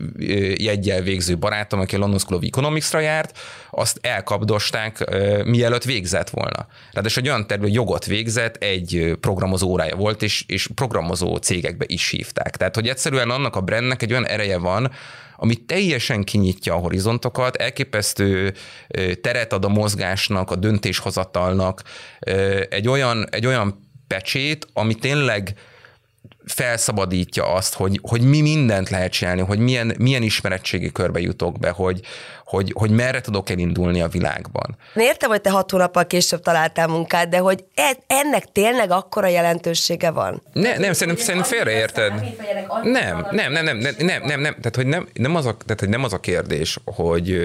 [0.58, 3.38] jegyel végző barátom, aki a London School of Economics-ra járt,
[3.70, 5.10] azt elkapdosták,
[5.46, 6.68] mielőtt végzett volna.
[6.92, 12.10] Ráadásul egy olyan terület, jogot végzett, egy programozó órája volt, és, és programozó cégekbe is
[12.10, 12.58] hívták.
[12.58, 14.92] Tehát, hogy egyszerűen annak a brandnek egy olyan ereje van,
[15.36, 18.54] ami teljesen kinyitja a horizontokat, elképesztő
[19.22, 21.84] teret ad a mozgásnak, a döntéshozatalnak,
[22.70, 25.54] egy olyan, egy olyan pecsét, ami tényleg
[26.46, 31.70] felszabadítja azt, hogy, hogy mi mindent lehet csinálni, hogy milyen, milyen ismeretségi körbe jutok be,
[31.70, 32.00] hogy,
[32.46, 34.78] hogy, hogy merre tudok elindulni a világban.
[34.96, 40.12] Értem, hogy te hat hónappal később találtál munkát, de hogy e, ennek tényleg akkora jelentősége
[40.12, 40.42] van?
[40.54, 42.14] Ne, nem, szerintem, szerintem félreérted.
[42.84, 45.80] Nem, nem, nem, nem, nem, nem, nem, nem, tehát hogy nem, nem, az a, tehát,
[45.80, 47.40] hogy nem az a kérdés, hogy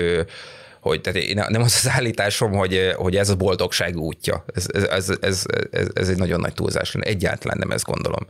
[0.87, 4.45] hogy tehát én, nem az az állításom, hogy, hogy ez a boldogság útja.
[4.55, 6.95] Ez, ez, ez, ez, ez, ez egy nagyon nagy túlzás.
[6.95, 8.27] Egyáltalán nem ezt gondolom.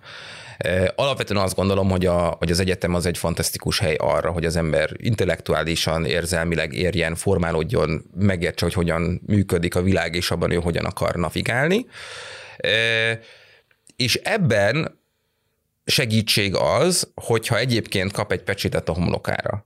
[0.95, 4.57] Alapvetően azt gondolom, hogy, a, hogy az egyetem az egy fantasztikus hely arra, hogy az
[4.57, 10.85] ember intellektuálisan, érzelmileg érjen, formálódjon, megértse, hogy hogyan működik a világ, és abban ő hogyan
[10.85, 11.87] akar navigálni.
[13.97, 15.01] És ebben
[15.85, 19.65] segítség az, hogyha egyébként kap egy pecsétet a homlokára.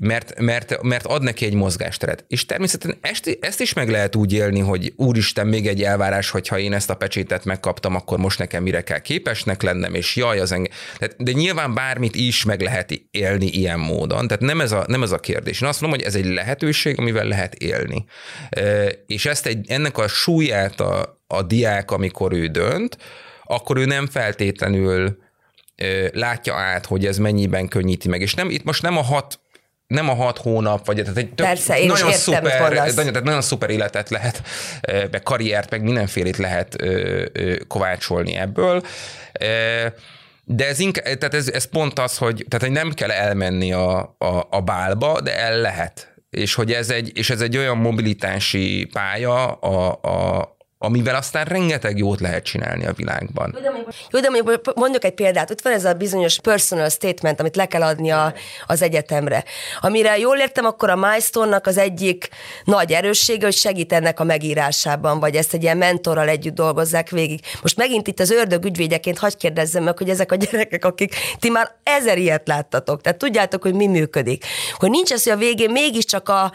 [0.00, 2.24] Mert, mert, mert ad neki egy mozgásteret.
[2.28, 6.58] És természetesen ezt, ezt is meg lehet úgy élni, hogy úristen, még egy elvárás, hogyha
[6.58, 10.52] én ezt a pecsétet megkaptam, akkor most nekem mire kell képesnek lennem, és jaj, az
[10.52, 10.72] engem.
[11.16, 14.26] De nyilván bármit is meg lehet élni ilyen módon.
[14.26, 15.60] Tehát nem ez a, nem ez a kérdés.
[15.60, 18.04] Én azt mondom, hogy ez egy lehetőség, amivel lehet élni.
[19.06, 22.96] És ezt egy, ennek a súlyát a, a diák, amikor ő dönt,
[23.44, 25.24] akkor ő nem feltétlenül
[26.12, 28.20] látja át, hogy ez mennyiben könnyíti meg.
[28.20, 29.40] És nem, itt most nem a hat
[29.86, 33.22] nem a hat hónap, vagy tehát egy tök, Persze, én nagyon, értem, szuper, nagyon, tehát
[33.22, 34.42] nagyon szuper életet lehet,
[35.10, 36.76] meg karriert, meg mindenfélét lehet
[37.66, 38.82] kovácsolni ebből.
[40.44, 44.46] De ez, inkább, tehát ez, ez pont az, hogy, tehát, nem kell elmenni a, a,
[44.50, 46.14] a bálba, de el lehet.
[46.30, 50.55] És hogy ez egy, és ez egy olyan mobilitási pálya a, a,
[50.86, 53.58] amivel aztán rengeteg jót lehet csinálni a világban.
[54.10, 55.50] Jó, de mondjuk mondjuk egy példát.
[55.50, 58.34] Ott van ez a bizonyos personal statement, amit le kell adni a,
[58.66, 59.44] az egyetemre.
[59.80, 62.28] Amire jól értem, akkor a milestone-nak az egyik
[62.64, 67.40] nagy erőssége, hogy segít ennek a megírásában, vagy ezt egy ilyen mentorral együtt dolgozzák végig.
[67.62, 71.50] Most megint itt az ördög ügyvédjeként hagyj kérdezzem meg, hogy ezek a gyerekek, akik ti
[71.50, 74.44] már ezer ilyet láttatok, tehát tudjátok, hogy mi működik.
[74.74, 76.52] Hogy nincs ez, hogy a végén mégiscsak a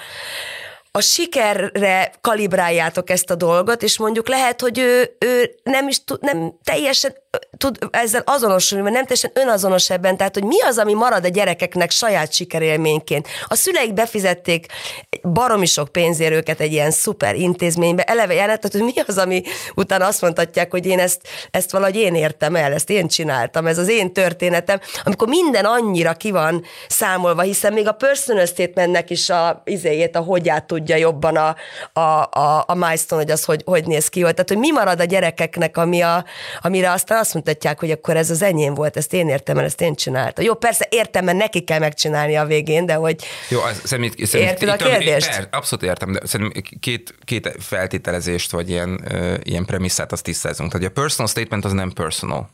[0.91, 6.21] a sikerre kalibráljátok ezt a dolgot, és mondjuk lehet, hogy ő, ő nem is tud,
[6.21, 7.15] nem teljesen
[7.61, 11.27] tud ezzel azonosulni, mert nem teljesen önazonos ebben, tehát hogy mi az, ami marad a
[11.27, 13.27] gyerekeknek saját sikerélményként.
[13.47, 14.65] A szüleik befizették
[15.21, 19.41] baromi sok pénzért őket egy ilyen szuper intézménybe, eleve tehát hogy mi az, ami
[19.75, 23.77] utána azt mondhatják, hogy én ezt, ezt valahogy én értem el, ezt én csináltam, ez
[23.77, 29.29] az én történetem, amikor minden annyira ki van számolva, hiszen még a personal statementnek is
[29.29, 31.55] a izéjét, a hogyát tudja jobban a,
[31.93, 34.19] a, a, a milestone, hogy az hogy, hogy néz ki.
[34.21, 36.25] Tehát, hogy mi marad a gyerekeknek, ami a,
[36.61, 39.81] amire aztán azt mutatják, hogy akkor ez az enyém volt, ezt én értem, mert ezt
[39.81, 40.45] én csináltam.
[40.45, 43.15] Jó, persze értem, mert neki kell megcsinálni a végén, de hogy
[43.49, 45.29] Jó, az, szerint, szerint, Érted a kérdést?
[45.29, 49.05] Per, abszolút értem, de szerintem két, két feltételezést, vagy ilyen,
[49.43, 50.71] ilyen premisszát azt tisztázunk.
[50.71, 52.49] Tehát a personal statement az nem personal.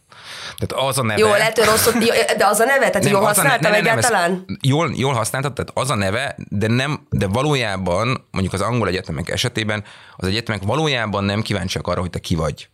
[0.57, 1.19] Tehát az a neve...
[1.19, 1.93] Jó, lehet, hogy rosszul,
[2.37, 4.45] de az a neve, tehát nem, jól használtam ne, ne, egyáltalán?
[4.61, 9.29] Jól, jól használtad, tehát az a neve, de, nem, de valójában, mondjuk az angol egyetemek
[9.29, 9.83] esetében,
[10.15, 12.69] az egyetemek valójában nem kíváncsiak arra, hogy te ki vagy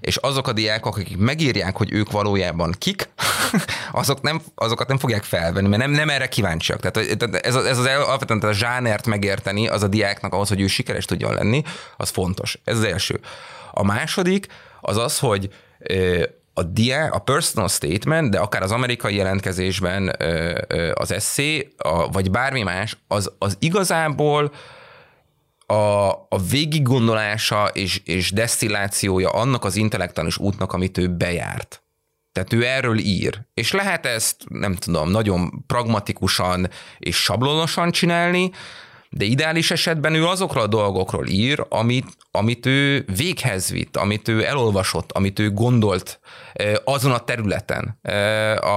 [0.00, 3.08] és azok a diákok, akik megírják, hogy ők valójában kik,
[3.92, 6.80] azok nem, azokat nem fogják felvenni, mert nem, nem erre kíváncsiak.
[6.80, 11.04] Tehát ez, ez az alapvetően a zsánert megérteni, az a diáknak ahhoz, hogy ő sikeres
[11.04, 11.62] tudjon lenni,
[11.96, 12.58] az fontos.
[12.64, 13.20] Ez az első.
[13.72, 14.46] A második
[14.80, 15.50] az az, hogy
[16.54, 20.16] a dia, a personal statement, de akár az amerikai jelentkezésben
[20.94, 21.68] az eszé,
[22.12, 24.52] vagy bármi más, az, az igazából
[25.72, 31.82] a, a végiggondolása és, és desztillációja annak az intellektuális útnak, amit ő bejárt.
[32.32, 33.40] Tehát ő erről ír.
[33.54, 38.50] És lehet ezt, nem tudom, nagyon pragmatikusan és sablonosan csinálni,
[39.10, 44.44] de ideális esetben ő azokról a dolgokról ír, amit, amit ő véghez vitt, amit ő
[44.44, 46.20] elolvasott, amit ő gondolt
[46.84, 48.00] azon a területen,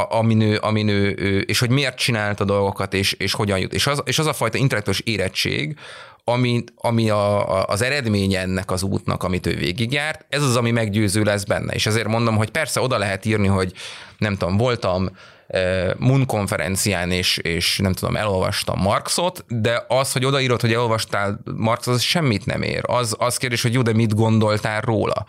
[0.10, 3.74] amin ő, amin ő, és hogy miért csinált a dolgokat, és, és hogyan jut.
[3.74, 5.78] És az, és az a fajta intellektuális érettség,
[6.24, 10.72] ami, ami a, a, az eredménye ennek az útnak, amit ő végigjárt, ez az, ami
[10.72, 11.74] meggyőző lesz benne.
[11.74, 13.74] És azért mondom, hogy persze oda lehet írni, hogy
[14.18, 15.10] nem tudom, voltam
[15.48, 21.42] eh, Moon konferencián, és, és nem tudom, elolvastam Marxot, de az, hogy odaírod, hogy elolvastál
[21.56, 22.84] Marxot, az semmit nem ér.
[22.86, 25.26] Az, az kérdés, hogy jó, de mit gondoltál róla?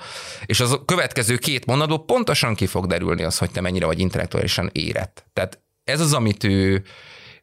[0.46, 4.00] És az a következő két mondatból pontosan ki fog derülni az, hogy te mennyire vagy
[4.00, 5.24] intellektuálisan érett.
[5.32, 6.82] Tehát ez az, amit ő,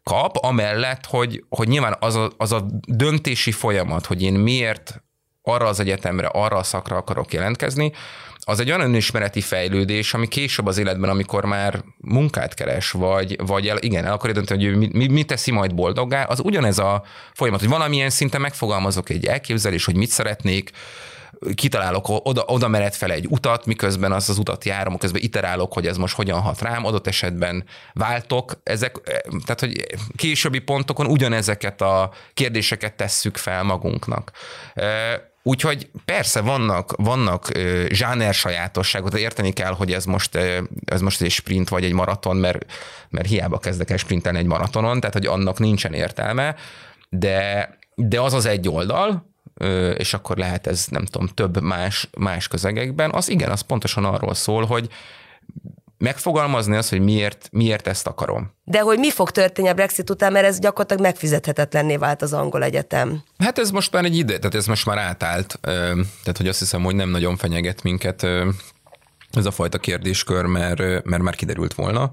[0.09, 5.03] kap, amellett, hogy, hogy nyilván az a, az a döntési folyamat, hogy én miért
[5.41, 7.91] arra az egyetemre, arra a szakra akarok jelentkezni,
[8.39, 13.67] az egy olyan önismereti fejlődés, ami később az életben, amikor már munkát keres, vagy, vagy
[13.67, 17.03] el, igen, el akarja dönteni, hogy mi, mi, mi teszi majd boldoggá, az ugyanez a
[17.33, 20.71] folyamat, hogy valamilyen szinten megfogalmazok egy elképzelés, hogy mit szeretnék,
[21.53, 25.87] kitalálok, oda, oda mered fel egy utat, miközben az az utat járom, közben iterálok, hogy
[25.87, 27.63] ez most hogyan hat rám, adott esetben
[27.93, 28.59] váltok.
[28.63, 28.97] Ezek,
[29.45, 29.85] tehát, hogy
[30.15, 34.31] későbbi pontokon ugyanezeket a kérdéseket tesszük fel magunknak.
[35.43, 37.47] Úgyhogy persze vannak, vannak
[37.87, 40.35] zsáner sajátosságok, de érteni kell, hogy ez most,
[40.85, 42.65] ez most egy sprint vagy egy maraton, mert,
[43.09, 46.55] mert hiába kezdek el sprintelni egy maratonon, tehát hogy annak nincsen értelme,
[47.09, 49.28] de, de az az egy oldal,
[49.97, 54.33] és akkor lehet ez, nem tudom, több más, más közegekben, az igen, az pontosan arról
[54.33, 54.89] szól, hogy
[55.97, 58.53] megfogalmazni azt, hogy miért, miért ezt akarom.
[58.63, 62.63] De hogy mi fog történni a Brexit után, mert ez gyakorlatilag megfizethetetlenné vált az angol
[62.63, 63.23] egyetem.
[63.37, 66.83] Hát ez most már egy ide, tehát ez most már átállt, tehát hogy azt hiszem,
[66.83, 68.27] hogy nem nagyon fenyeget minket
[69.31, 72.11] ez a fajta kérdéskör, mert, mert már kiderült volna.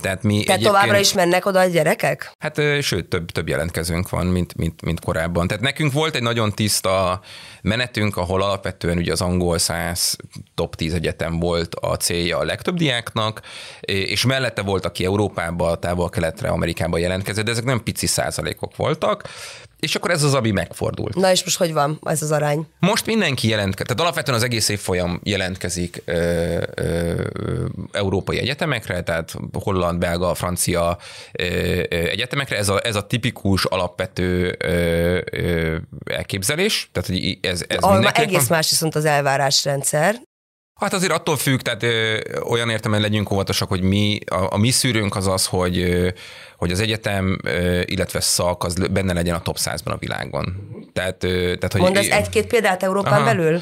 [0.00, 2.32] Tehát mi Tehát továbbra is mennek oda a gyerekek?
[2.38, 5.46] Hát sőt, több, több jelentkezőnk van, mint, mint, mint korábban.
[5.46, 7.20] Tehát nekünk volt egy nagyon tiszta
[7.62, 10.16] menetünk, ahol alapvetően ugye az angol száz
[10.54, 13.40] top 10 egyetem volt a célja a legtöbb diáknak,
[13.80, 19.28] és mellette volt, aki Európába, távol-keletre, Amerikába jelentkezett, de ezek nem pici százalékok voltak.
[19.86, 21.14] És akkor ez az, ami megfordult.
[21.14, 22.66] Na és most hogy van ez az arány?
[22.78, 27.24] Most mindenki jelentkezik, tehát alapvetően az egész évfolyam jelentkezik ö, ö,
[27.92, 30.98] európai egyetemekre, tehát holland, belga, francia
[31.32, 32.56] ö, ö, egyetemekre.
[32.56, 36.88] Ez a, ez a tipikus alapvető ö, ö, elképzelés.
[36.92, 38.56] Tehát, hogy ez, ez a, egész van.
[38.56, 40.16] más viszont az elvárásrendszer.
[40.80, 44.70] Hát azért attól függ, tehát ö, olyan értelemben legyünk óvatosak, hogy mi, a, a mi
[44.70, 46.08] szűrőnk az az, hogy ö,
[46.56, 47.38] hogy az egyetem,
[47.84, 50.56] illetve szak az benne legyen a top 100-ban a világon.
[50.92, 53.24] Tehát, tehát, hogy Mondasz egy-két példát Európán aha.
[53.24, 53.60] belül?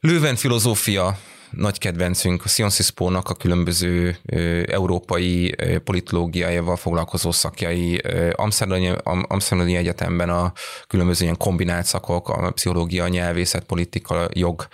[0.00, 1.18] Lőven filozófia,
[1.50, 8.00] nagy kedvencünk, a Sciences Po-nak a különböző ö, európai ö, politológiájával foglalkozó szakjai,
[8.32, 8.90] Amsterdami,
[9.28, 10.52] Amsterdami Egyetemben a
[10.86, 14.68] különböző ilyen kombinált szakok, a pszichológia, nyelvészet, politika, jog,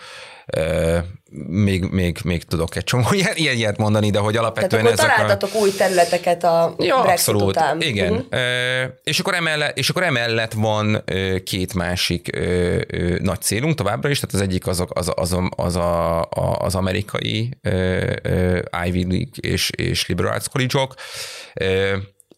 [1.47, 5.17] még, még, még tudok egy csomó ilyen, ilyet mondani, de hogy alapvetően Tehát akkor ezek
[5.17, 5.59] találtatok a...
[5.59, 7.81] új területeket a ja, Brexit abszolút, után.
[7.81, 8.13] igen.
[8.13, 8.91] Uh-huh.
[9.03, 11.05] És, akkor emellett, és akkor emellett van
[11.45, 12.31] két másik
[13.21, 16.23] nagy célunk továbbra is, tehát az egyik az, az, az, az, a,
[16.59, 17.59] az amerikai
[18.87, 20.95] Ivy League és, és Liberal Arts College-ok,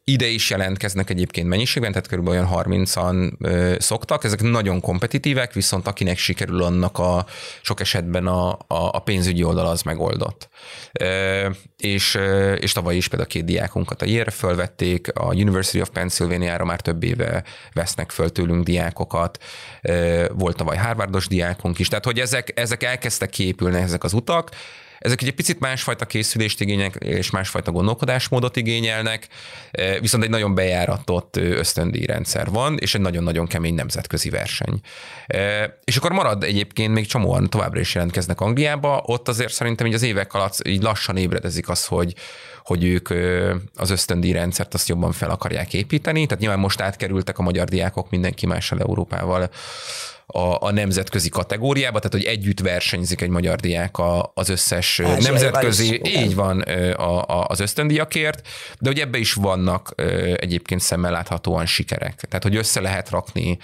[0.05, 4.25] ide is jelentkeznek egyébként mennyiségben, tehát körülbelül olyan 30-an ö, szoktak.
[4.25, 7.27] Ezek nagyon kompetitívek, viszont akinek sikerül, annak a
[7.63, 10.49] sok esetben a, a, a pénzügyi oldal az megoldott.
[10.93, 12.19] E, és,
[12.57, 17.03] és tavaly is például két diákunkat a IR fölvették, a University of Pennsylvania-ra már több
[17.03, 19.39] éve vesznek föl tőlünk diákokat,
[19.81, 24.51] e, volt tavaly Harvardos diákunk is, tehát hogy ezek, ezek elkezdtek kiépülni ezek az utak,
[25.01, 29.29] ezek egy picit másfajta készülést igények, és másfajta gondolkodásmódot igényelnek,
[29.71, 34.81] e, viszont egy nagyon bejáratott ösztöndíj rendszer van, és egy nagyon-nagyon kemény nemzetközi verseny.
[35.27, 39.95] E, és akkor marad egyébként még csomóan továbbra is jelentkeznek Angliába, ott azért szerintem így
[39.95, 42.15] az évek alatt így lassan ébredezik az, hogy,
[42.65, 43.09] hogy ők
[43.75, 46.27] az ösztöndíj rendszert azt jobban fel akarják építeni.
[46.27, 49.51] Tehát nyilván most átkerültek a magyar diákok mindenki mással Európával
[50.33, 55.23] a, a nemzetközi kategóriába, tehát hogy együtt versenyzik egy magyar diák a, az összes Ázsiai
[55.23, 59.95] nemzetközi, is, így van a, a, az ösztöndiakért, de hogy ebbe is vannak
[60.37, 62.15] egyébként szemmel láthatóan sikerek.
[62.15, 63.59] Tehát, hogy össze lehet rakni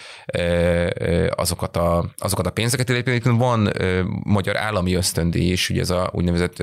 [1.30, 3.72] azokat a, azokat a pénzeket, egyébként van
[4.22, 6.62] magyar állami ösztöndíj is, ugye ez a úgynevezett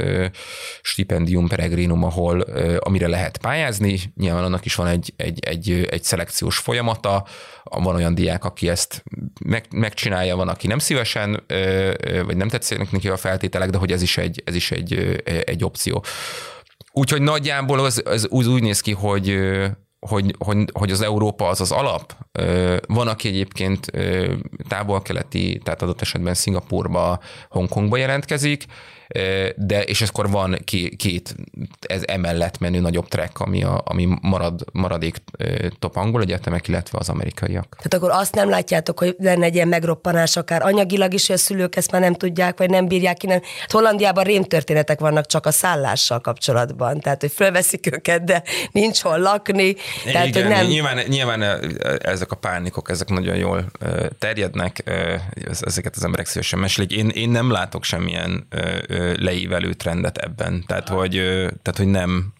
[0.81, 2.39] stipendium peregrinum, ahol
[2.79, 7.25] amire lehet pályázni, nyilván annak is van egy, egy, egy, egy szelekciós folyamata,
[7.63, 9.03] van olyan diák, aki ezt
[9.45, 11.43] meg, megcsinálja, van, aki nem szívesen,
[12.25, 15.63] vagy nem tetszenek neki a feltételek, de hogy ez is egy, ez is egy, egy
[15.63, 16.03] opció.
[16.91, 19.39] Úgyhogy nagyjából az, az úgy, úgy néz ki, hogy,
[19.99, 22.15] hogy, hogy, hogy az Európa az az alap.
[22.87, 23.91] Van, aki egyébként
[24.67, 27.19] távol-keleti, tehát adott esetben Szingapurba,
[27.49, 28.65] Hongkongba jelentkezik,
[29.55, 30.57] de és akkor van
[30.97, 31.35] két
[31.81, 35.17] ez emellett menő nagyobb track, ami, a, ami marad, maradék
[35.79, 37.75] top angol egyetemek, illetve az amerikaiak.
[37.77, 41.39] Tehát akkor azt nem látjátok, hogy lenne egy ilyen megroppanás akár anyagilag is, hogy a
[41.39, 43.27] szülők ezt már nem tudják, vagy nem bírják ki.
[43.27, 43.41] Nem.
[43.59, 49.19] Hát Hollandiában rémtörténetek vannak csak a szállással kapcsolatban, tehát hogy fölveszik őket, de nincs hol
[49.19, 49.75] lakni.
[50.03, 50.65] Tehát, Igen, hogy nem...
[50.65, 51.41] nyilván, nyilván
[52.01, 53.65] ezek a pánikok, ezek nagyon jól
[54.19, 54.83] terjednek,
[55.61, 56.91] ezeket az emberek szívesen mesélik.
[56.91, 58.47] Én, én nem látok semmilyen
[59.17, 60.63] leívelő trendet ebben.
[60.67, 61.11] Tehát, hogy,
[61.61, 62.33] tehát, hogy nem,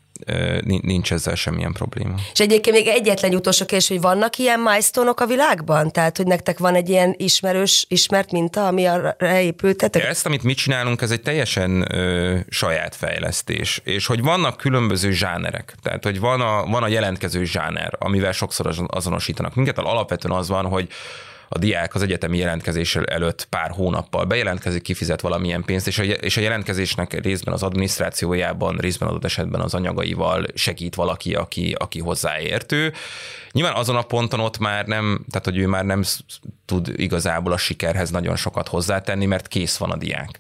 [0.66, 2.16] nincs ezzel semmilyen probléma.
[2.34, 5.91] És egyébként még egyetlen utolsó kérdés, hogy vannak ilyen milestone a világban?
[5.91, 10.04] Tehát, hogy nektek van egy ilyen ismerős, ismert minta, ami arra épültetek?
[10.04, 15.76] Ezt, amit mi csinálunk, ez egy teljesen ö, saját fejlesztés, és hogy vannak különböző zsánerek.
[15.82, 20.66] Tehát, hogy van a, van a jelentkező zsáner, amivel sokszor azonosítanak minket, alapvetően az van,
[20.66, 20.88] hogy
[21.54, 26.38] a diák az egyetemi jelentkezés előtt pár hónappal bejelentkezik, kifizet valamilyen pénzt, és a, és
[26.38, 32.93] a jelentkezésnek részben az adminisztrációjában, részben adott esetben az anyagaival segít valaki, aki, aki hozzáértő.
[33.51, 36.04] Nyilván azon a ponton ott már nem, tehát hogy ő már nem
[36.66, 40.39] tud igazából a sikerhez nagyon sokat hozzátenni, mert kész van a diák.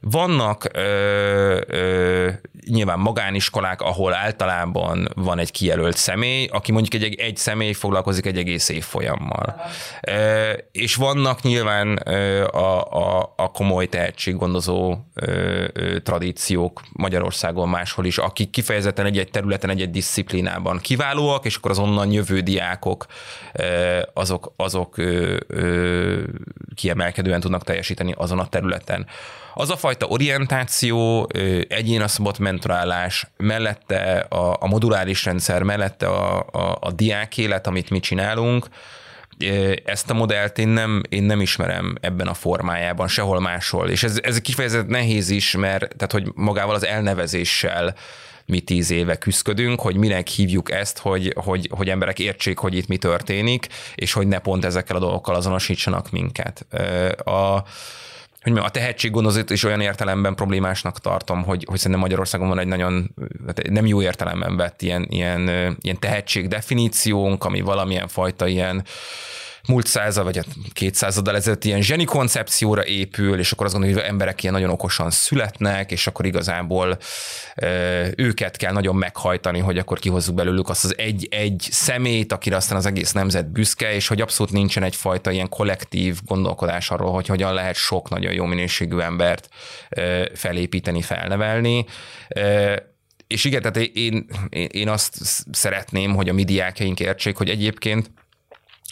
[0.00, 2.30] Vannak ö, ö,
[2.66, 8.38] nyilván magániskolák, ahol általában van egy kijelölt személy, aki mondjuk egy, egy személy foglalkozik egy
[8.38, 9.60] egész évfolyammal.
[10.00, 18.04] Ö, és vannak nyilván ö, a, a, a komoly tehetséggondozó ö, ö, tradíciók Magyarországon máshol
[18.04, 23.06] is, akik kifejezetten egy-egy területen, egy-egy disziplinában kiválóak, és akkor az onnan jövő diákok
[23.52, 26.22] ö, azok, azok ö, ö,
[26.74, 29.06] kiemelkedően tudnak teljesíteni azon a területen.
[29.54, 31.28] Az a fajta orientáció,
[31.68, 37.66] egyén a szabott mentorálás, mellette a, a moduláris rendszer, mellette a, a, a diák élet,
[37.66, 38.66] amit mi csinálunk,
[39.84, 43.88] ezt a modellt én nem, én nem ismerem ebben a formájában, sehol máshol.
[43.88, 47.94] És ez, ez kifejezett nehéz is, mert tehát, hogy magával az elnevezéssel
[48.46, 52.88] mi tíz éve küzdködünk, hogy minek hívjuk ezt, hogy, hogy, hogy emberek értsék, hogy itt
[52.88, 56.66] mi történik, és hogy ne pont ezekkel a dolgokkal azonosítsanak minket.
[57.24, 57.62] A,
[58.42, 63.14] hogy a tehetséggondozat is olyan értelemben problémásnak tartom, hogy, hogy szerintem Magyarországon van egy nagyon
[63.46, 65.48] hát nem jó értelemben vett ilyen, ilyen,
[65.80, 68.84] ilyen tehetség definíciónk, ami valamilyen fajta ilyen
[69.68, 73.98] múlt század, vagy hát két századdal ezelőtt ilyen zseni koncepcióra épül, és akkor azt gondolom,
[73.98, 76.98] hogy emberek ilyen nagyon okosan születnek, és akkor igazából
[78.16, 82.86] őket kell nagyon meghajtani, hogy akkor kihozzuk belőlük azt az egy-egy szemét, akire aztán az
[82.86, 87.74] egész nemzet büszke, és hogy abszolút nincsen egyfajta ilyen kollektív gondolkodás arról, hogy hogyan lehet
[87.74, 89.48] sok nagyon jó minőségű embert
[90.34, 91.84] felépíteni, felnevelni.
[93.26, 95.16] És igen, tehát én, én, én azt
[95.52, 98.10] szeretném, hogy a mi diákjaink értsék, hogy egyébként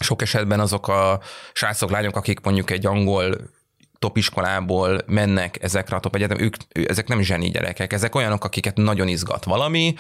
[0.00, 1.20] sok esetben azok a
[1.52, 3.36] srácok, lányok, akik mondjuk egy angol
[3.98, 6.54] topiskolából mennek ezekre a top egyetem, ők,
[6.86, 9.94] ezek nem zseni gyerekek, ezek olyanok, akiket nagyon izgat valami,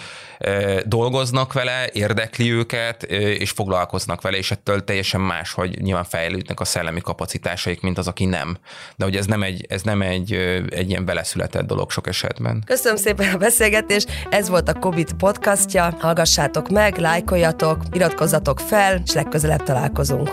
[0.84, 6.64] dolgoznak vele, érdekli őket, és foglalkoznak vele, és ettől teljesen más, hogy nyilván fejlődnek a
[6.64, 8.58] szellemi kapacitásaik, mint az, aki nem.
[8.96, 10.32] De hogy ez nem egy, ez nem egy,
[10.68, 12.62] egy ilyen beleszületett dolog sok esetben.
[12.66, 19.12] Köszönöm szépen a beszélgetést, ez volt a COVID podcastja, hallgassátok meg, lájkoljatok, iratkozzatok fel, és
[19.12, 20.30] legközelebb találkozunk.